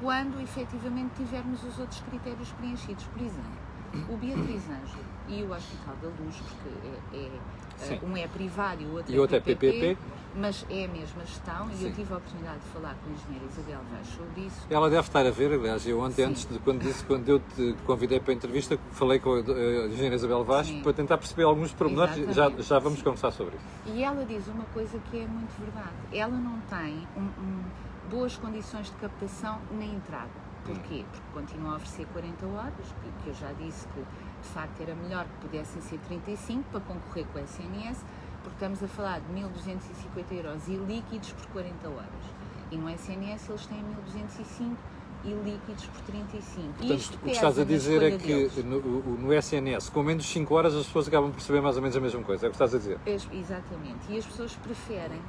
quando 0.00 0.40
efetivamente 0.40 1.14
tivermos 1.16 1.62
os 1.64 1.78
outros 1.78 2.00
critérios 2.02 2.50
preenchidos. 2.52 3.04
Por 3.04 3.22
exemplo, 3.22 3.69
o 4.08 4.16
Beatriz 4.16 4.62
Anjo 4.68 4.98
e 5.28 5.42
o 5.42 5.52
Hospital 5.52 5.94
da 6.02 6.08
Luz, 6.08 6.36
porque 6.36 7.16
é, 7.16 7.94
é 7.94 8.00
um 8.04 8.16
é 8.16 8.28
privado 8.28 8.82
e 8.82 8.86
o 8.86 8.92
outro, 8.94 9.14
e 9.14 9.18
outro 9.18 9.36
é 9.36 9.40
PPP, 9.40 9.66
é 9.66 9.72
PPP 9.72 9.98
mas 10.34 10.64
é 10.70 10.84
a 10.84 10.88
mesma 10.88 11.24
gestão 11.24 11.68
Sim. 11.70 11.76
e 11.80 11.88
eu 11.88 11.94
tive 11.94 12.12
a 12.12 12.16
oportunidade 12.16 12.58
de 12.60 12.66
falar 12.66 12.94
com 12.94 13.10
a 13.10 13.12
engenheira 13.12 13.46
Isabel 13.46 13.80
Vaz 13.90 14.06
sobre 14.08 14.40
isso. 14.42 14.66
Ela 14.70 14.90
deve 14.90 15.02
estar 15.02 15.26
a 15.26 15.30
ver, 15.30 15.52
aliás, 15.52 15.86
eu 15.86 16.00
ontem, 16.00 16.24
Sim. 16.24 16.30
antes 16.30 16.46
de 16.46 16.58
quando, 16.60 16.82
disse, 16.82 17.04
quando 17.04 17.28
eu 17.28 17.40
te 17.40 17.74
convidei 17.84 18.20
para 18.20 18.32
a 18.32 18.36
entrevista, 18.36 18.78
falei 18.92 19.18
com 19.18 19.34
a 19.34 19.40
engenheira 19.40 20.14
Isabel 20.14 20.44
Vaz 20.44 20.68
Sim. 20.68 20.82
para 20.82 20.92
tentar 20.92 21.18
perceber 21.18 21.44
alguns 21.44 21.72
pormenores, 21.72 22.16
já, 22.34 22.50
já 22.50 22.78
vamos 22.78 23.02
conversar 23.02 23.32
sobre 23.32 23.56
isso. 23.56 23.96
E 23.96 24.02
ela 24.02 24.24
diz 24.24 24.46
uma 24.48 24.64
coisa 24.66 24.98
que 25.10 25.18
é 25.18 25.26
muito 25.26 25.58
verdade, 25.58 25.90
ela 26.12 26.36
não 26.36 26.60
tem 26.68 27.06
um, 27.16 27.22
um, 27.22 27.62
boas 28.10 28.36
condições 28.36 28.86
de 28.86 28.96
captação 28.96 29.58
na 29.72 29.84
entrada. 29.84 30.49
Porquê? 30.64 31.04
Porque 31.10 31.26
continua 31.32 31.72
a 31.72 31.76
oferecer 31.76 32.06
40 32.12 32.46
horas, 32.46 32.94
que, 33.02 33.22
que 33.22 33.28
eu 33.28 33.34
já 33.34 33.52
disse 33.52 33.86
que 33.88 34.00
de 34.00 34.48
facto 34.48 34.80
era 34.80 34.94
melhor 34.94 35.24
que 35.24 35.46
pudessem 35.46 35.80
ser 35.82 35.98
35 36.00 36.64
para 36.70 36.80
concorrer 36.80 37.26
com 37.32 37.38
a 37.38 37.42
SNS, 37.42 38.04
porque 38.42 38.56
estamos 38.56 38.82
a 38.82 38.88
falar 38.88 39.20
de 39.20 39.32
1.250 39.32 40.32
euros 40.32 40.68
e 40.68 40.76
líquidos 40.76 41.32
por 41.32 41.46
40 41.48 41.88
horas. 41.88 42.24
E 42.70 42.76
no 42.76 42.88
SNS 42.88 43.48
eles 43.48 43.66
têm 43.66 43.78
1.205 43.78 44.76
e 45.24 45.28
líquidos 45.28 45.84
por 45.86 46.00
35. 46.02 46.72
Portanto, 46.78 47.14
o 47.14 47.18
que 47.18 47.30
estás 47.30 47.58
a 47.58 47.64
dizer 47.64 48.02
é 48.02 48.16
que 48.16 48.62
no, 48.62 48.80
no, 48.80 49.34
SNS, 49.34 49.90
com 49.90 50.02
menos 50.02 50.24
de 50.24 50.30
5 50.30 50.54
horas, 50.54 50.74
as 50.74 50.86
pessoas 50.86 51.08
acabam 51.08 51.30
por 51.30 51.40
saber 51.40 51.60
mais 51.60 51.76
ou 51.76 51.82
menos 51.82 51.96
a 51.96 52.00
mesma 52.00 52.22
coisa. 52.22 52.46
É 52.46 52.48
o 52.48 52.50
que 52.50 52.54
estás 52.54 52.74
a 52.74 52.78
dizer? 52.78 52.98
exatamente. 53.06 54.10
E 54.10 54.18
as 54.18 54.24
pessoas 54.24 54.54
preferem 54.56 55.20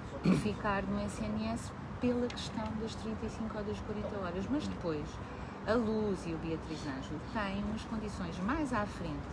ficar 0.41 0.83
no 0.83 1.03
SNS 1.05 1.71
pela 2.01 2.27
questão 2.27 2.65
das 2.81 2.95
35 2.95 3.57
ou 3.57 3.63
das 3.63 3.79
40 3.79 4.17
horas. 4.17 4.45
Mas 4.49 4.67
depois, 4.67 5.05
a 5.65 5.73
Luz 5.73 6.25
e 6.25 6.33
o 6.33 6.37
Beatriz 6.39 6.79
Anjo 6.87 7.15
têm 7.31 7.63
umas 7.63 7.83
condições 7.83 8.37
mais 8.39 8.73
à 8.73 8.85
frente, 8.85 9.29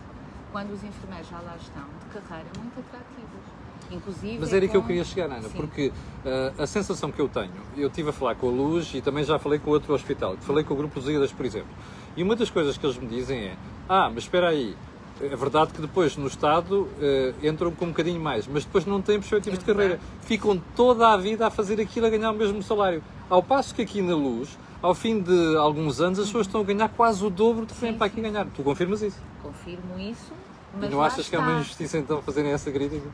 quando 0.51 0.71
os 0.71 0.83
enfermeiros 0.83 1.27
já 1.27 1.39
lá 1.41 1.57
estão, 1.59 1.83
de 1.99 2.21
carreira 2.21 2.49
muito 2.57 2.79
atrativas. 2.79 3.59
Inclusive 3.91 4.37
Mas 4.39 4.53
era 4.53 4.65
é 4.65 4.67
que 4.67 4.77
eu 4.77 4.83
queria 4.83 5.03
chegar, 5.03 5.25
Ana, 5.25 5.49
Sim. 5.49 5.57
porque 5.57 5.87
uh, 5.87 6.61
a 6.61 6.67
sensação 6.67 7.11
que 7.11 7.19
eu 7.19 7.27
tenho, 7.27 7.51
eu 7.75 7.87
estive 7.87 8.09
a 8.09 8.13
falar 8.13 8.35
com 8.35 8.47
a 8.47 8.51
Luz 8.51 8.93
e 8.93 9.01
também 9.01 9.23
já 9.23 9.39
falei 9.39 9.57
com 9.57 9.71
outro 9.71 9.93
hospital, 9.93 10.37
falei 10.41 10.63
com 10.63 10.75
o 10.75 10.77
Grupo 10.77 10.99
Lusíadas, 10.99 11.31
por 11.31 11.43
exemplo, 11.43 11.69
e 12.15 12.21
uma 12.21 12.35
das 12.35 12.51
coisas 12.51 12.77
que 12.77 12.85
eles 12.85 12.97
me 12.97 13.07
dizem 13.07 13.39
é: 13.39 13.57
Ah, 13.87 14.09
mas 14.13 14.25
espera 14.25 14.49
aí, 14.49 14.75
É 15.21 15.35
verdade 15.35 15.73
que 15.73 15.81
depois 15.81 16.15
no 16.15 16.27
Estado 16.27 16.81
uh, 16.83 17.45
entram 17.45 17.71
com 17.71 17.85
um 17.85 17.89
bocadinho 17.89 18.21
mais, 18.21 18.47
mas 18.47 18.63
depois 18.63 18.85
não 18.85 19.01
têm 19.01 19.19
perspectivas 19.19 19.59
de 19.59 19.65
carreira. 19.65 19.99
Ficam 20.21 20.61
toda 20.75 21.09
a 21.09 21.17
vida 21.17 21.45
a 21.45 21.49
fazer 21.49 21.79
aquilo 21.81 22.05
a 22.05 22.09
ganhar 22.09 22.31
o 22.31 22.35
mesmo 22.35 22.63
salário. 22.63 23.03
Ao 23.29 23.43
passo 23.43 23.75
que 23.75 23.81
aqui 23.81 24.01
na 24.01 24.15
Luz, 24.15 24.57
ao 24.81 24.95
fim 24.95 25.19
de 25.19 25.57
alguns 25.57 25.99
anos, 25.99 26.19
as 26.19 26.25
pessoas 26.27 26.47
estão 26.47 26.61
a 26.61 26.63
ganhar 26.63 26.89
quase 26.89 27.23
o 27.23 27.29
dobro 27.29 27.65
do 27.65 27.73
que 27.73 27.81
vêm 27.81 27.93
para 27.93 28.07
aqui 28.07 28.21
ganhar. 28.21 28.45
Tu 28.55 28.63
confirmas 28.63 29.01
isso? 29.01 29.19
Confirmo 29.43 29.99
isso. 29.99 30.31
Mas 30.73 30.89
e 30.89 30.93
não 30.93 31.01
achas 31.01 31.27
que 31.27 31.35
é 31.35 31.39
uma 31.39 31.59
injustiça 31.59 31.97
então 31.97 32.21
fazerem 32.21 32.51
essa 32.51 32.71
crítica? 32.71 33.07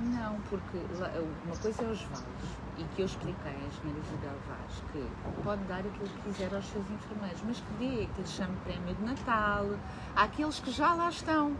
Não, 0.00 0.36
porque 0.48 0.78
uma 1.44 1.56
coisa 1.56 1.82
é 1.82 1.90
os 1.90 2.00
vales 2.02 2.24
e 2.80 2.84
que 2.94 3.02
eu 3.02 3.06
expliquei 3.06 3.52
à 3.52 3.54
engenheira 3.54 4.00
Isabel 4.06 4.38
Vaz 4.48 4.82
que 4.90 5.42
pode 5.42 5.62
dar 5.64 5.80
aquilo 5.80 6.08
que 6.08 6.22
quiser 6.22 6.54
aos 6.54 6.64
seus 6.66 6.84
enfermeiros, 6.90 7.42
mas 7.46 7.60
que 7.60 7.72
dê, 7.78 8.06
que 8.06 8.22
lhe 8.22 8.26
chame 8.26 8.56
prémio 8.64 8.94
de 8.94 9.04
Natal 9.04 9.66
àqueles 10.16 10.58
que 10.60 10.70
já 10.70 10.94
lá 10.94 11.10
estão. 11.10 11.54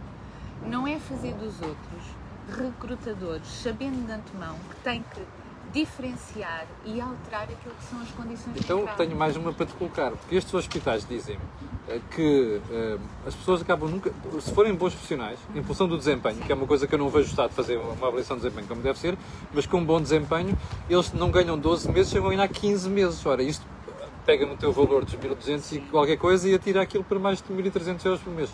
Não 0.65 0.87
é 0.87 0.99
fazer 0.99 1.33
dos 1.35 1.61
outros 1.61 2.03
recrutadores, 2.49 3.47
sabendo 3.47 4.05
de 4.05 4.11
antemão 4.11 4.57
que 4.69 4.75
tem 4.83 5.03
que 5.03 5.21
diferenciar 5.71 6.65
e 6.85 6.99
alterar 6.99 7.43
aquilo 7.43 7.73
que 7.75 7.83
são 7.83 8.01
as 8.01 8.09
condições 8.11 8.57
então, 8.57 8.85
tenho 8.97 9.15
mais 9.15 9.35
uma 9.35 9.53
para 9.53 9.65
te 9.65 9.73
colocar, 9.73 10.11
porque 10.11 10.35
estes 10.35 10.53
hospitais 10.53 11.05
dizem 11.07 11.37
eh, 11.87 11.99
que 12.13 12.61
uh, 12.69 12.99
as 13.25 13.33
pessoas 13.35 13.61
acabam 13.61 13.89
nunca, 13.89 14.11
se 14.39 14.53
forem 14.53 14.73
bons 14.73 14.93
profissionais, 14.93 15.39
em 15.55 15.63
função 15.63 15.87
do 15.87 15.97
desempenho, 15.97 16.37
que 16.37 16.51
é 16.51 16.55
uma 16.55 16.67
coisa 16.67 16.85
que 16.85 16.93
eu 16.93 16.99
não 16.99 17.09
vejo 17.09 17.27
o 17.27 17.29
Estado 17.29 17.51
fazer 17.53 17.77
uma 17.77 17.93
avaliação 17.93 18.37
de 18.37 18.43
desempenho 18.43 18.67
como 18.67 18.81
deve 18.81 18.99
ser, 18.99 19.17
mas 19.53 19.65
com 19.65 19.77
um 19.77 19.85
bom 19.85 20.01
desempenho, 20.01 20.57
eles 20.89 21.11
não 21.13 21.31
ganham 21.31 21.57
12 21.57 21.91
meses, 21.91 22.11
chegam 22.11 22.27
a 22.27 22.31
ganhar 22.31 22.47
15 22.47 22.89
meses. 22.89 23.25
Ora, 23.25 23.41
isto 23.41 23.65
pega 24.25 24.45
no 24.45 24.55
teu 24.55 24.71
valor 24.71 25.03
dos 25.03 25.15
1.200 25.15 25.77
e 25.77 25.79
qualquer 25.81 26.17
coisa 26.17 26.47
e 26.47 26.53
atira 26.53 26.81
aquilo 26.81 27.03
para 27.03 27.19
mais 27.19 27.41
de 27.41 27.51
1.300 27.51 28.05
euros 28.05 28.21
por 28.21 28.33
mês. 28.33 28.53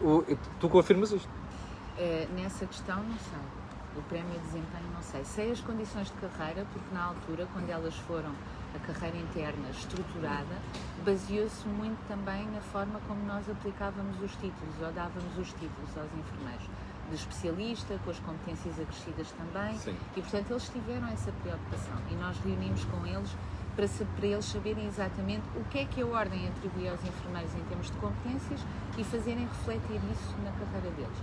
O, 0.00 0.24
tu 0.58 0.68
confirmas 0.68 1.12
isto? 1.12 1.28
Uh, 1.28 2.34
nessa 2.34 2.66
questão, 2.66 2.96
não 2.96 3.16
sei 3.18 3.59
o 3.96 4.02
prémio 4.02 4.32
de 4.32 4.46
desempenho, 4.46 4.90
não 4.92 5.02
sei. 5.02 5.24
Sei 5.24 5.50
as 5.50 5.60
condições 5.60 6.08
de 6.08 6.14
carreira, 6.14 6.66
porque 6.72 6.94
na 6.94 7.04
altura, 7.04 7.46
quando 7.52 7.68
elas 7.68 7.94
foram 7.94 8.32
a 8.74 8.78
carreira 8.78 9.16
interna 9.16 9.68
estruturada, 9.70 10.56
baseou-se 11.04 11.66
muito 11.66 11.98
também 12.06 12.46
na 12.50 12.60
forma 12.60 13.00
como 13.08 13.24
nós 13.26 13.48
aplicávamos 13.48 14.20
os 14.22 14.32
títulos, 14.32 14.74
ou 14.80 14.92
dávamos 14.92 15.36
os 15.36 15.48
títulos 15.48 15.96
aos 15.96 16.12
enfermeiros. 16.12 16.68
De 17.08 17.16
especialista, 17.16 17.98
com 18.04 18.10
as 18.10 18.20
competências 18.20 18.78
acrescidas 18.78 19.32
também. 19.32 19.76
Sim. 19.78 19.96
E, 20.16 20.20
portanto, 20.20 20.50
eles 20.50 20.68
tiveram 20.68 21.08
essa 21.08 21.32
preocupação. 21.42 21.96
E 22.08 22.14
nós 22.14 22.38
reunimos 22.38 22.84
com 22.84 23.04
eles 23.04 23.34
para, 23.74 23.86
para, 24.16 24.26
eles 24.26 24.44
saberem 24.44 24.86
exatamente 24.86 25.42
o 25.56 25.64
que 25.64 25.78
é 25.80 25.84
que 25.86 26.02
a 26.02 26.06
Ordem 26.06 26.48
atribui 26.48 26.88
aos 26.88 27.02
enfermeiros 27.02 27.52
em 27.54 27.64
termos 27.64 27.86
de 27.86 27.96
competências 27.96 28.60
e 28.96 29.02
fazerem 29.02 29.44
refletir 29.44 30.00
isso 30.12 30.36
na 30.44 30.52
carreira 30.52 30.90
deles. 30.96 31.18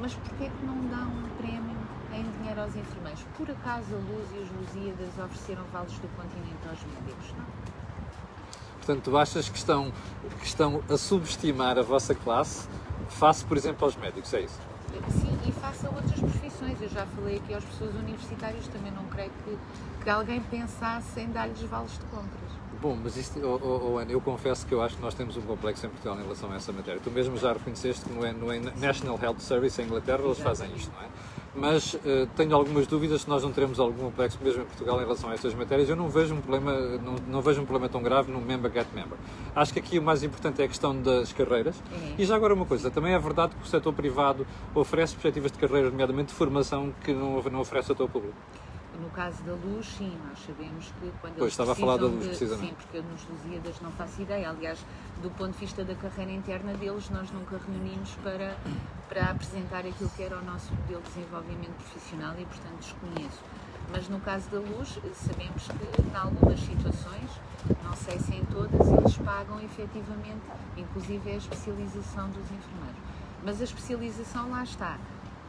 Mas 0.00 0.14
porquê 0.14 0.44
é 0.44 0.50
que 0.50 0.66
não 0.66 0.78
dão 0.86 1.08
um 1.08 1.28
prémio 1.38 1.76
em 2.12 2.30
dinheiro 2.38 2.60
aos 2.60 2.74
enfermeiros. 2.76 3.24
Por 3.36 3.50
acaso 3.50 3.94
a 3.94 3.98
Luz 3.98 4.28
e 4.34 4.38
os 4.38 4.50
Lusíadas 4.50 5.08
ofereceram 5.18 5.64
vales 5.72 5.92
do 5.94 6.08
continente 6.16 6.68
aos 6.68 6.78
médicos? 6.84 7.34
Não. 7.36 7.44
Portanto, 8.76 9.02
tu 9.04 9.16
achas 9.16 9.48
que 9.48 9.56
estão, 9.56 9.92
que 10.40 10.46
estão 10.46 10.82
a 10.90 10.96
subestimar 10.96 11.78
a 11.78 11.82
vossa 11.82 12.14
classe 12.14 12.68
face, 13.08 13.44
por 13.44 13.56
exemplo, 13.56 13.84
aos 13.84 13.96
médicos, 13.96 14.32
é 14.34 14.40
isso? 14.42 14.58
Sim, 15.10 15.38
e 15.46 15.52
face 15.52 15.86
a 15.86 15.90
outras 15.90 16.20
profissões. 16.20 16.80
Eu 16.80 16.88
já 16.88 17.06
falei 17.06 17.36
aqui 17.36 17.54
aos 17.54 17.64
professores 17.64 17.94
universitários, 17.96 18.68
também 18.68 18.92
não 18.92 19.04
creio 19.06 19.30
que, 19.44 19.58
que 20.02 20.10
alguém 20.10 20.40
pensasse 20.42 21.20
em 21.20 21.30
dar-lhes 21.30 21.60
vales 21.62 21.92
de 21.92 22.04
compras. 22.06 22.63
Bom, 22.84 22.98
mas 23.02 23.16
isto, 23.16 23.40
oh, 23.42 23.58
oh, 23.62 23.92
oh, 23.92 23.98
Ana, 23.98 24.12
eu 24.12 24.20
confesso 24.20 24.66
que 24.66 24.74
eu 24.74 24.82
acho 24.82 24.96
que 24.96 25.00
nós 25.00 25.14
temos 25.14 25.38
um 25.38 25.40
complexo 25.40 25.86
em 25.86 25.88
Portugal 25.88 26.18
em 26.18 26.22
relação 26.22 26.52
a 26.52 26.56
essa 26.56 26.70
matéria. 26.70 27.00
Tu 27.02 27.10
mesmo 27.10 27.34
já 27.38 27.54
reconheceste 27.54 28.04
que 28.04 28.12
no, 28.12 28.30
no 28.34 28.70
National 28.78 29.18
Health 29.22 29.38
Service 29.38 29.80
em 29.80 29.86
Inglaterra 29.86 30.22
eles 30.22 30.38
fazem 30.38 30.70
isto, 30.76 30.92
não 30.94 31.00
é? 31.00 31.08
mas 31.54 31.94
uh, 31.94 32.28
tenho 32.36 32.54
algumas 32.54 32.86
dúvidas 32.86 33.22
se 33.22 33.28
nós 33.28 33.42
não 33.42 33.52
teremos 33.52 33.80
algum 33.80 34.04
complexo 34.04 34.38
mesmo 34.42 34.62
em 34.62 34.66
Portugal 34.66 34.98
em 34.98 35.04
relação 35.04 35.30
a 35.30 35.32
estas 35.32 35.54
matérias. 35.54 35.88
Eu 35.88 35.96
não 35.96 36.10
vejo 36.10 36.34
um 36.34 36.42
problema, 36.42 36.72
não, 36.98 37.14
não 37.26 37.40
vejo 37.40 37.62
um 37.62 37.64
problema 37.64 37.88
tão 37.88 38.02
grave 38.02 38.30
no 38.30 38.38
member 38.38 38.70
get 38.70 38.86
member. 38.94 39.16
Acho 39.56 39.72
que 39.72 39.78
aqui 39.78 39.98
o 39.98 40.02
mais 40.02 40.22
importante 40.22 40.60
é 40.60 40.66
a 40.66 40.68
questão 40.68 40.94
das 41.00 41.32
carreiras. 41.32 41.76
Uhum. 41.76 42.16
E 42.18 42.24
já 42.26 42.36
agora 42.36 42.52
uma 42.52 42.66
coisa, 42.66 42.90
também 42.90 43.14
é 43.14 43.18
verdade 43.18 43.54
que 43.54 43.62
o 43.62 43.66
setor 43.66 43.94
privado 43.94 44.46
oferece 44.74 45.14
perspectivas 45.14 45.52
de 45.52 45.58
carreira, 45.58 45.88
nomeadamente 45.88 46.28
de 46.28 46.34
formação, 46.34 46.92
que 47.02 47.14
não, 47.14 47.40
não 47.44 47.60
oferece 47.60 47.90
ao 47.90 47.96
setor 47.96 48.10
público. 48.10 48.36
No 49.00 49.10
caso 49.10 49.42
da 49.42 49.52
luz, 49.52 49.86
sim, 49.86 50.16
nós 50.28 50.38
sabemos 50.38 50.86
que 50.86 51.12
quando 51.20 51.34
pois, 51.34 51.38
eles 51.38 51.52
estava 51.52 51.72
a 51.72 51.74
falar 51.74 51.96
da 51.96 52.06
luz, 52.06 52.22
de, 52.22 52.28
precisamente. 52.28 52.68
Sim, 52.68 52.74
porque 52.74 52.98
eu 52.98 53.02
nos 53.02 53.26
Lusíadas 53.28 53.80
não 53.80 53.90
faço 53.92 54.22
ideia. 54.22 54.48
Aliás, 54.48 54.78
do 55.20 55.30
ponto 55.30 55.52
de 55.52 55.58
vista 55.58 55.84
da 55.84 55.94
carreira 55.94 56.30
interna 56.30 56.72
deles, 56.74 57.10
nós 57.10 57.30
nunca 57.32 57.58
reunimos 57.66 58.10
para, 58.22 58.56
para 59.08 59.30
apresentar 59.30 59.80
aquilo 59.80 60.10
que 60.10 60.22
era 60.22 60.38
o 60.38 60.44
nosso 60.44 60.72
modelo 60.74 61.02
de 61.02 61.08
desenvolvimento 61.10 61.74
profissional 61.74 62.34
e, 62.38 62.44
portanto, 62.44 62.78
desconheço. 62.78 63.40
Mas 63.90 64.08
no 64.08 64.20
caso 64.20 64.48
da 64.50 64.58
luz, 64.58 64.98
sabemos 65.14 65.68
que 65.68 66.02
em 66.02 66.16
algumas 66.16 66.60
situações, 66.60 67.30
não 67.82 67.94
sei 67.96 68.18
se 68.18 68.34
em 68.34 68.44
todas, 68.46 68.88
eles 68.88 69.16
pagam 69.18 69.60
efetivamente, 69.60 70.42
inclusive 70.76 71.30
a 71.30 71.36
especialização 71.36 72.28
dos 72.30 72.44
enfermeiros. 72.44 73.02
Mas 73.44 73.60
a 73.60 73.64
especialização 73.64 74.50
lá 74.50 74.64
está 74.64 74.98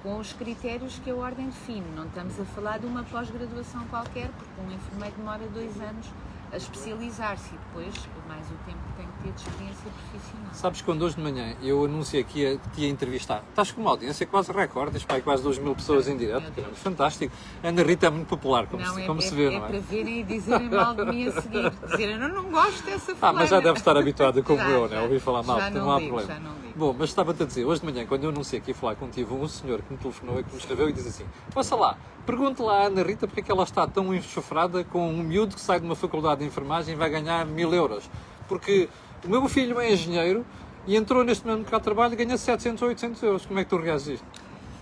com 0.06 0.20
os 0.20 0.32
critérios 0.34 1.00
que 1.04 1.10
a 1.10 1.16
Ordem 1.16 1.48
define. 1.48 1.84
Não 1.96 2.06
estamos 2.06 2.40
a 2.40 2.46
falar 2.46 2.78
de 2.78 2.86
uma 2.86 3.04
pós-graduação 3.06 3.84
qualquer, 3.88 4.30
porque 4.38 4.62
um 4.62 4.72
enfermeiro 4.72 5.16
demora 5.18 5.48
dois 5.48 5.82
anos 5.82 6.06
a 6.54 6.58
especializar-se 6.58 7.56
e 7.56 7.58
depois 7.58 8.08
mais 8.28 8.46
o 8.46 8.54
tempo 8.66 8.78
que 8.88 8.98
tem 8.98 9.08
que 9.08 9.24
ter 9.24 9.32
de 9.32 9.42
experiência 9.42 9.92
profissional. 10.12 10.54
Sabes 10.54 10.82
quando 10.84 11.02
hoje 11.02 11.16
de 11.16 11.22
manhã 11.22 11.56
eu 11.62 11.86
anunciei 11.86 12.24
que 12.24 12.40
ia, 12.40 12.60
que 12.74 12.82
ia 12.82 12.90
entrevistar, 12.90 13.44
estás 13.50 13.72
com 13.72 13.82
uma 13.82 13.90
audiência 13.90 14.28
quase 14.28 14.52
recorde, 14.52 15.04
pai, 15.08 15.22
quase 15.22 15.42
2 15.42 15.58
mil 15.58 15.76
pessoas 15.76 16.08
em 16.08 16.16
direto, 16.16 16.52
fantástico. 16.76 17.36
A 17.64 17.70
Ana 17.70 17.82
Rita 17.82 18.06
é 18.06 18.10
muito 18.12 18.28
popular, 18.28 18.68
como, 18.68 18.84
não, 18.84 18.94
se, 18.94 19.02
é, 19.02 19.08
como 19.08 19.20
é, 19.20 19.24
se 19.24 19.34
vê, 19.34 19.48
é 19.48 19.50
não 19.50 19.56
é? 19.56 19.58
É 19.58 19.68
para 19.70 19.80
verem 19.80 20.20
e 20.20 20.24
dizerem 20.24 20.70
mal 20.70 20.94
de 20.94 21.06
mim 21.06 21.28
a 21.28 21.42
seguir, 21.42 21.72
dizerem 21.90 22.16
eu 22.16 22.30
não 22.30 22.44
gosto 22.52 22.84
dessa 22.84 23.16
fulana. 23.16 23.18
Ah, 23.22 23.34
mas 23.34 23.50
já 23.50 23.60
deve 23.60 23.80
estar 23.80 23.98
habituada 23.98 24.44
como 24.44 24.60
já, 24.60 24.70
eu, 24.70 24.88
né? 24.88 25.02
Ouvi 25.02 25.20
falar 25.20 25.42
mal, 25.42 25.60
já 25.60 25.72
não, 25.72 25.82
não 25.82 25.92
há 25.92 26.00
ligo, 26.00 26.16
problema. 26.16 26.34
Já 26.34 26.40
não 26.40 26.56
ligo. 26.58 26.65
Bom, 26.78 26.94
mas 27.00 27.08
estava-te 27.08 27.42
a 27.42 27.46
dizer, 27.46 27.64
hoje 27.64 27.80
de 27.80 27.86
manhã, 27.86 28.06
quando 28.06 28.26
eu 28.26 28.32
anunciei 28.32 28.62
ia 28.68 28.76
falar 28.76 28.96
contigo, 28.98 29.34
um 29.34 29.48
senhor 29.48 29.82
que 29.82 29.94
me 29.94 29.98
telefonou 29.98 30.42
e 30.42 30.44
que 30.44 30.52
me 30.52 30.58
escreveu 30.58 30.90
e 30.90 30.92
disse 30.92 31.08
assim: 31.08 31.26
Passa 31.54 31.74
lá, 31.74 31.98
pergunte 32.26 32.62
lá 32.62 32.82
à 32.82 32.88
Ana 32.88 33.02
Rita 33.02 33.26
porque 33.28 33.40
é 33.40 33.44
que 33.44 33.50
ela 33.50 33.64
está 33.64 33.88
tão 33.88 34.14
enxofrada 34.14 34.84
com 34.84 35.10
um 35.10 35.24
miúdo 35.24 35.56
que 35.56 35.62
sai 35.62 35.80
de 35.80 35.86
uma 35.86 35.96
faculdade 35.96 36.42
de 36.42 36.48
enfermagem 36.48 36.94
e 36.94 36.98
vai 36.98 37.10
ganhar 37.10 37.46
mil 37.46 37.74
euros. 37.74 38.10
Porque 38.50 38.90
o 39.24 39.30
meu 39.30 39.48
filho 39.48 39.80
é 39.80 39.94
engenheiro 39.94 40.46
e 40.86 40.98
entrou 40.98 41.24
neste 41.24 41.46
momento 41.46 41.62
mercado 41.62 41.80
de 41.80 41.86
trabalho 41.86 42.14
e 42.14 42.18
ganha 42.18 42.38
700 42.38 42.82
ou 42.82 42.90
800 42.90 43.24
euros. 43.24 43.46
Como 43.46 43.58
é 43.58 43.64
que 43.64 43.70
tu 43.70 43.82
isto? 44.12 44.26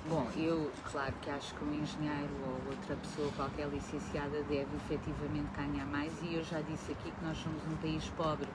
Bom, 0.10 0.26
eu, 0.36 0.72
claro 0.92 1.14
que 1.22 1.30
acho 1.30 1.54
que 1.54 1.64
um 1.64 1.76
engenheiro 1.76 2.34
ou 2.44 2.72
outra 2.72 2.96
pessoa, 2.96 3.30
qualquer 3.38 3.70
licenciada, 3.70 4.42
deve 4.50 4.68
efetivamente 4.78 5.48
ganhar 5.56 5.86
mais 5.86 6.12
e 6.24 6.34
eu 6.34 6.44
já 6.44 6.60
disse 6.62 6.92
aqui 6.92 7.12
que 7.12 7.24
nós 7.24 7.38
somos 7.38 7.62
um 7.72 7.76
país 7.76 8.04
pobre 8.18 8.48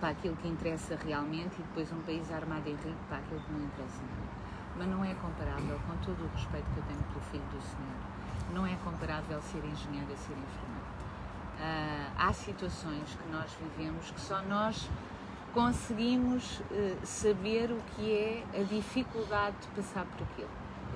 para 0.00 0.10
aquilo 0.10 0.36
que 0.36 0.48
interessa 0.48 0.96
realmente 0.96 1.54
e 1.58 1.62
depois 1.62 1.90
um 1.92 2.00
país 2.02 2.30
armado 2.30 2.68
e 2.68 2.72
rico 2.72 2.96
para 3.08 3.18
aquilo 3.18 3.40
que 3.40 3.52
não 3.52 3.64
interessa 3.64 4.02
nada. 4.02 4.36
Mas 4.76 4.88
não 4.88 5.04
é 5.04 5.14
comparável, 5.14 5.80
com 5.86 5.96
todo 6.04 6.24
o 6.24 6.28
respeito 6.34 6.66
que 6.72 6.78
eu 6.78 6.84
tenho 6.84 7.02
pelo 7.04 7.20
filho 7.30 7.44
do 7.44 7.60
senhor, 7.62 8.16
não 8.52 8.66
é 8.66 8.76
comparável 8.84 9.40
ser 9.40 9.64
engenheiro 9.64 10.12
a 10.12 10.16
ser 10.16 10.32
enfermeiro. 10.32 10.86
Uh, 11.58 12.12
há 12.18 12.32
situações 12.34 13.16
que 13.16 13.32
nós 13.32 13.50
vivemos 13.58 14.10
que 14.10 14.20
só 14.20 14.42
nós 14.42 14.90
conseguimos 15.54 16.60
uh, 16.60 16.98
saber 17.02 17.70
o 17.70 17.80
que 17.94 18.12
é 18.12 18.44
a 18.60 18.62
dificuldade 18.62 19.56
de 19.62 19.68
passar 19.68 20.04
por 20.04 20.22
aquilo. 20.24 20.50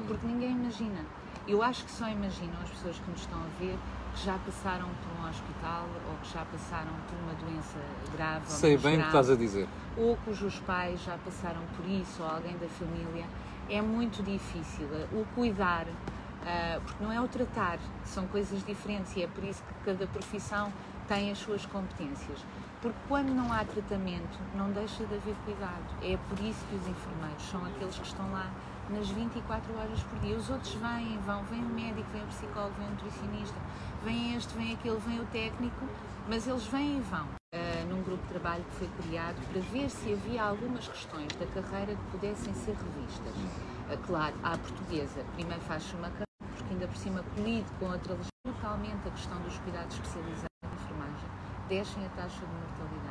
Porque 0.06 0.26
ninguém 0.26 0.50
imagina. 0.50 1.04
Eu 1.48 1.62
acho 1.62 1.84
que 1.84 1.90
só 1.90 2.06
imaginam 2.08 2.60
as 2.62 2.68
pessoas 2.68 2.98
que 2.98 3.10
nos 3.10 3.20
estão 3.20 3.38
a 3.38 3.58
ver 3.58 3.78
que 4.20 4.26
já 4.26 4.38
passaram 4.38 4.87
por 4.87 5.24
um 5.24 5.28
hospital 5.28 5.87
ou 6.06 6.16
que 6.22 6.33
já 6.33 6.44
passaram 6.44 6.92
por 7.09 7.18
uma 7.24 7.35
doença 7.35 7.78
grave. 8.14 8.44
Sei 8.46 8.76
bem 8.76 8.98
o 8.98 9.00
que 9.00 9.06
estás 9.06 9.30
a 9.30 9.35
dizer. 9.35 9.66
Ou 9.96 10.16
cujos 10.18 10.59
pais 10.61 11.02
já 11.02 11.16
passaram 11.24 11.62
por 11.74 11.87
isso, 11.87 12.22
ou 12.22 12.28
alguém 12.28 12.56
da 12.59 12.68
família. 12.68 13.24
É 13.68 13.80
muito 13.80 14.22
difícil. 14.22 14.87
O 15.12 15.24
cuidar, 15.35 15.87
uh, 15.87 16.80
porque 16.83 17.02
não 17.02 17.11
é 17.11 17.20
o 17.20 17.26
tratar, 17.28 17.78
são 18.04 18.26
coisas 18.26 18.62
diferentes 18.64 19.16
e 19.16 19.22
é 19.22 19.26
por 19.26 19.42
isso 19.42 19.62
que 19.62 19.90
cada 19.90 20.06
profissão 20.06 20.70
tem 21.09 21.30
as 21.30 21.38
suas 21.38 21.64
competências. 21.64 22.44
Porque 22.83 22.98
quando 23.09 23.30
não 23.30 23.50
há 23.52 23.64
tratamento, 23.64 24.38
não 24.54 24.70
deixa 24.70 25.04
de 25.06 25.14
haver 25.14 25.35
cuidado. 25.44 25.96
É 26.02 26.18
por 26.28 26.38
isso 26.44 26.62
que 26.68 26.76
os 26.76 26.87
enfermeiros 26.87 27.42
são 27.50 27.64
aqueles 27.64 27.98
que 27.98 28.06
estão 28.06 28.30
lá 28.33 28.50
nas 28.90 29.09
24 29.09 29.76
horas 29.79 30.03
por 30.03 30.18
dia. 30.18 30.37
Os 30.37 30.50
outros 30.50 30.74
vêm, 30.74 31.18
vão, 31.24 31.44
vem 31.44 31.61
o 31.61 31.68
médico, 31.68 32.09
vem 32.12 32.22
o 32.22 32.26
psicólogo, 32.26 32.74
vem 32.79 32.88
o 32.88 32.90
nutricionista, 32.90 33.57
vem 34.05 34.37
este, 34.37 34.55
vem 34.57 34.74
aquele, 34.74 34.98
vem 34.98 35.20
o 35.20 35.26
técnico, 35.26 35.88
mas 36.29 36.46
eles 36.46 36.66
vêm 36.66 36.98
e 36.98 37.00
vão. 37.00 37.26
Uh, 37.53 37.87
num 37.88 38.03
grupo 38.05 38.22
de 38.22 38.29
trabalho 38.29 38.62
que 38.62 38.76
foi 38.76 38.88
criado 39.03 39.37
para 39.50 39.61
ver 39.61 39.90
se 39.90 40.12
havia 40.12 40.44
algumas 40.44 40.87
questões 40.87 41.29
da 41.35 41.46
carreira 41.46 41.96
que 41.96 42.11
pudessem 42.12 42.55
ser 42.55 42.76
revistas. 42.76 43.35
Uh, 43.35 43.98
claro, 44.07 44.35
à 44.42 44.57
portuguesa, 44.57 45.24
primeiro 45.35 45.61
faz-se 45.62 45.94
uma 45.96 46.09
carreira, 46.11 46.26
porque 46.57 46.72
ainda 46.72 46.87
por 46.87 46.96
cima 46.96 47.24
colide 47.35 47.66
com 47.81 47.87
outra 47.87 48.16
totalmente 48.44 49.09
a 49.09 49.11
questão 49.11 49.40
dos 49.42 49.59
cuidados 49.59 49.96
especializados 49.96 50.46
em 50.62 50.68
enfermagem, 50.68 51.29
descem 51.68 52.07
a 52.07 52.09
taxa 52.11 52.40
de 52.40 52.53
mortalidade. 52.53 53.10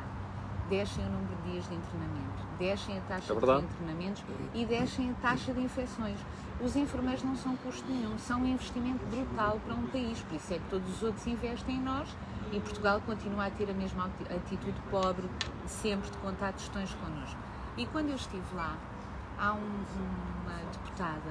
Descem 0.70 1.04
o 1.04 1.08
número 1.10 1.36
de 1.44 1.50
dias 1.52 1.68
de 1.68 1.74
internamento, 1.74 2.46
descem 2.58 2.96
a 2.96 3.00
taxa 3.02 3.32
É 3.32 3.36
de 3.36 3.64
internamentos 3.64 4.22
e 4.54 4.64
descem 4.64 5.10
a 5.10 5.14
taxa 5.14 5.52
de 5.52 5.60
infecções. 5.60 6.16
Os 6.62 6.76
enfermeiros 6.76 7.22
não 7.24 7.34
são 7.36 7.56
custo 7.56 7.86
nenhum, 7.90 8.18
são 8.18 8.40
um 8.42 8.46
investimento 8.46 9.04
brutal 9.06 9.58
para 9.66 9.74
um 9.74 9.86
país, 9.88 10.20
por 10.22 10.36
isso 10.36 10.54
é 10.54 10.58
que 10.58 10.64
todos 10.70 10.88
os 10.96 11.02
outros 11.02 11.26
investem 11.26 11.76
em 11.76 11.80
nós 11.80 12.08
e 12.52 12.60
Portugal 12.60 13.00
continua 13.04 13.46
a 13.46 13.50
ter 13.50 13.68
a 13.68 13.74
mesma 13.74 14.06
ati- 14.06 14.32
atitude 14.34 14.74
pobre 14.90 15.28
sempre 15.66 16.08
de 16.10 16.16
contar 16.18 16.52
questões 16.52 16.94
connosco. 16.94 17.38
E 17.76 17.86
quando 17.86 18.08
eu 18.10 18.16
estive 18.16 18.54
lá, 18.54 18.76
há 19.38 19.52
um- 19.52 19.84
uma 20.42 20.56
deputada, 20.72 21.30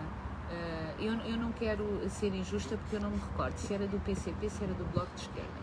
eh, 0.51 0.95
eu, 0.99 1.13
eu 1.13 1.37
não 1.37 1.51
quero 1.51 1.85
ser 2.09 2.33
injusta 2.33 2.75
porque 2.77 2.95
eu 2.95 3.01
não 3.01 3.11
me 3.11 3.17
recordo 3.19 3.55
se 3.57 3.73
era 3.73 3.85
do 3.87 3.99
PCP, 4.03 4.49
se 4.49 4.63
era 4.63 4.73
do 4.73 4.83
Bloco 4.93 5.11
de 5.15 5.21
Esquerda, 5.21 5.58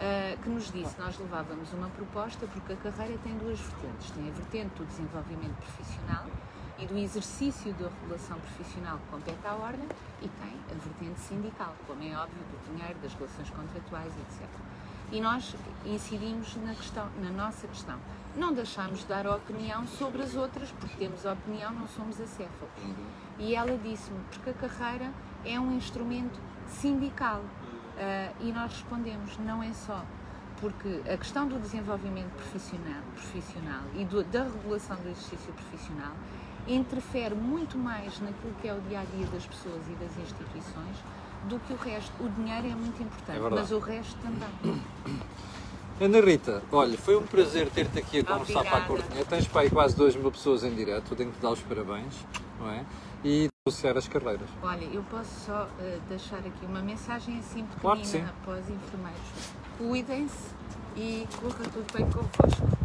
eh, 0.00 0.36
que 0.42 0.48
nos 0.48 0.72
disse 0.72 0.98
nós 0.98 1.18
levávamos 1.18 1.72
uma 1.72 1.88
proposta 1.88 2.46
porque 2.46 2.72
a 2.72 2.76
carreira 2.76 3.18
tem 3.22 3.36
duas 3.38 3.58
vertentes. 3.60 4.10
Tem 4.10 4.28
a 4.28 4.32
vertente 4.32 4.74
do 4.76 4.84
desenvolvimento 4.84 5.56
profissional 5.56 6.26
e 6.78 6.86
do 6.86 6.98
exercício 6.98 7.72
da 7.74 7.88
regulação 7.88 8.38
profissional 8.40 8.98
que 8.98 9.06
compete 9.10 9.46
à 9.46 9.54
ordem 9.54 9.86
e 10.20 10.28
tem 10.28 10.54
a 10.70 10.74
vertente 10.74 11.20
sindical, 11.20 11.74
como 11.86 12.02
é 12.02 12.16
óbvio, 12.16 12.38
do 12.38 12.72
dinheiro, 12.72 12.98
das 13.00 13.14
relações 13.14 13.50
contratuais, 13.50 14.12
etc. 14.18 14.48
E 15.12 15.20
nós 15.20 15.54
incidimos 15.86 16.56
na, 16.56 16.74
questão, 16.74 17.08
na 17.22 17.30
nossa 17.30 17.66
questão. 17.68 17.98
Não 18.36 18.52
deixámos 18.52 19.00
de 19.00 19.06
dar 19.06 19.26
opinião 19.28 19.86
sobre 19.86 20.22
as 20.22 20.34
outras, 20.34 20.72
porque 20.72 20.96
temos 20.96 21.24
opinião, 21.24 21.72
não 21.72 21.86
somos 21.86 22.20
acéfalos. 22.20 22.74
E 23.38 23.54
ela 23.54 23.78
disse-me, 23.78 24.18
porque 24.32 24.50
a 24.50 24.54
carreira 24.54 25.12
é 25.44 25.60
um 25.60 25.76
instrumento 25.76 26.40
sindical. 26.66 27.42
Ah, 27.98 28.30
e 28.40 28.52
nós 28.52 28.72
respondemos, 28.72 29.36
não 29.38 29.62
é 29.62 29.72
só. 29.72 30.02
Porque 30.60 31.00
a 31.12 31.16
questão 31.16 31.46
do 31.46 31.58
desenvolvimento 31.58 32.30
profissional, 32.36 33.02
profissional 33.14 33.82
e 33.96 34.04
do- 34.04 34.24
da 34.24 34.44
regulação 34.44 34.96
do 34.96 35.08
exercício 35.08 35.52
profissional 35.52 36.12
interfere 36.66 37.34
muito 37.34 37.76
mais 37.76 38.18
naquilo 38.20 38.54
que 38.62 38.68
é 38.68 38.72
o 38.74 38.80
dia 38.82 39.00
a 39.00 39.04
dia 39.04 39.26
das 39.26 39.44
pessoas 39.46 39.82
e 39.88 39.92
das 40.02 40.16
instituições 40.16 40.96
do 41.48 41.58
que 41.58 41.72
o 41.74 41.76
resto. 41.76 42.12
O 42.20 42.28
dinheiro 42.30 42.68
é 42.68 42.74
muito 42.74 43.02
importante, 43.02 43.36
É 43.38 43.50
mas 43.50 43.70
o 43.72 43.78
resto 43.78 44.16
também. 44.22 44.82
Ana 46.00 46.20
Rita, 46.20 46.62
olha, 46.72 46.96
foi 46.98 47.16
um 47.16 47.22
prazer 47.26 47.68
ter-te 47.70 47.98
aqui 47.98 48.20
a 48.20 48.24
conversar 48.24 48.64
para 48.64 48.78
a 48.78 48.80
Obrigada. 48.80 48.86
Cortinha. 48.86 49.24
Tens 49.26 49.46
para 49.46 49.60
aí 49.60 49.70
quase 49.70 49.94
2 49.96 50.16
mil 50.16 50.30
pessoas 50.32 50.64
em 50.64 50.74
direto, 50.74 51.14
tenho 51.14 51.30
que 51.30 51.38
te 51.38 51.42
dar 51.42 51.50
os 51.50 51.60
parabéns, 51.60 52.14
não 52.58 52.70
é? 52.70 52.84
E 53.24 53.48
associar 53.66 53.96
as 53.96 54.06
carreiras. 54.06 54.46
Olha, 54.62 54.84
eu 54.92 55.02
posso 55.04 55.46
só 55.46 55.66
eh, 55.80 55.98
deixar 56.06 56.36
aqui 56.36 56.66
uma 56.66 56.82
mensagem 56.82 57.38
assim 57.38 57.66
Claro 57.80 57.98
que 57.98 58.04
pequenina 58.04 58.34
para 58.44 58.60
os 58.60 58.68
enfermeiros. 58.68 59.22
Cuidem-se 59.78 60.54
e 60.94 61.26
corra 61.40 61.64
tudo 61.72 61.92
bem 61.94 62.04
convosco. 62.10 62.78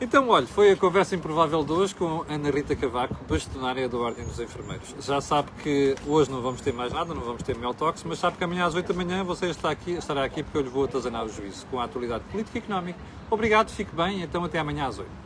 Então, 0.00 0.28
olha, 0.28 0.48
foi 0.48 0.72
a 0.72 0.76
conversa 0.76 1.14
improvável 1.14 1.62
de 1.62 1.70
hoje 1.70 1.94
com 1.94 2.24
Ana 2.28 2.50
Rita 2.50 2.74
Cavaco, 2.74 3.14
bastonária 3.28 3.88
da 3.88 3.96
Ordem 3.96 4.24
dos 4.24 4.40
Enfermeiros. 4.40 4.92
Já 4.98 5.20
sabe 5.20 5.52
que 5.62 5.94
hoje 6.04 6.28
não 6.28 6.42
vamos 6.42 6.60
ter 6.60 6.72
mais 6.72 6.92
nada, 6.92 7.14
não 7.14 7.22
vamos 7.22 7.44
ter 7.44 7.56
Meltox, 7.56 8.02
mas 8.02 8.18
sabe 8.18 8.36
que 8.36 8.42
amanhã 8.42 8.66
às 8.66 8.74
8 8.74 8.92
da 8.92 9.04
manhã 9.04 9.22
você 9.22 9.46
está 9.46 9.70
aqui, 9.70 9.92
estará 9.92 10.24
aqui 10.24 10.42
porque 10.42 10.58
eu 10.58 10.62
lhe 10.62 10.68
vou 10.68 10.84
atazanar 10.84 11.24
o 11.24 11.28
juízo 11.28 11.64
com 11.66 11.78
a 11.78 11.84
atualidade 11.84 12.24
política 12.24 12.58
e 12.58 12.60
económica. 12.60 12.98
Obrigado, 13.30 13.70
fique 13.70 13.94
bem, 13.94 14.22
então 14.22 14.42
até 14.42 14.58
amanhã 14.58 14.88
às 14.88 14.98
8. 14.98 15.25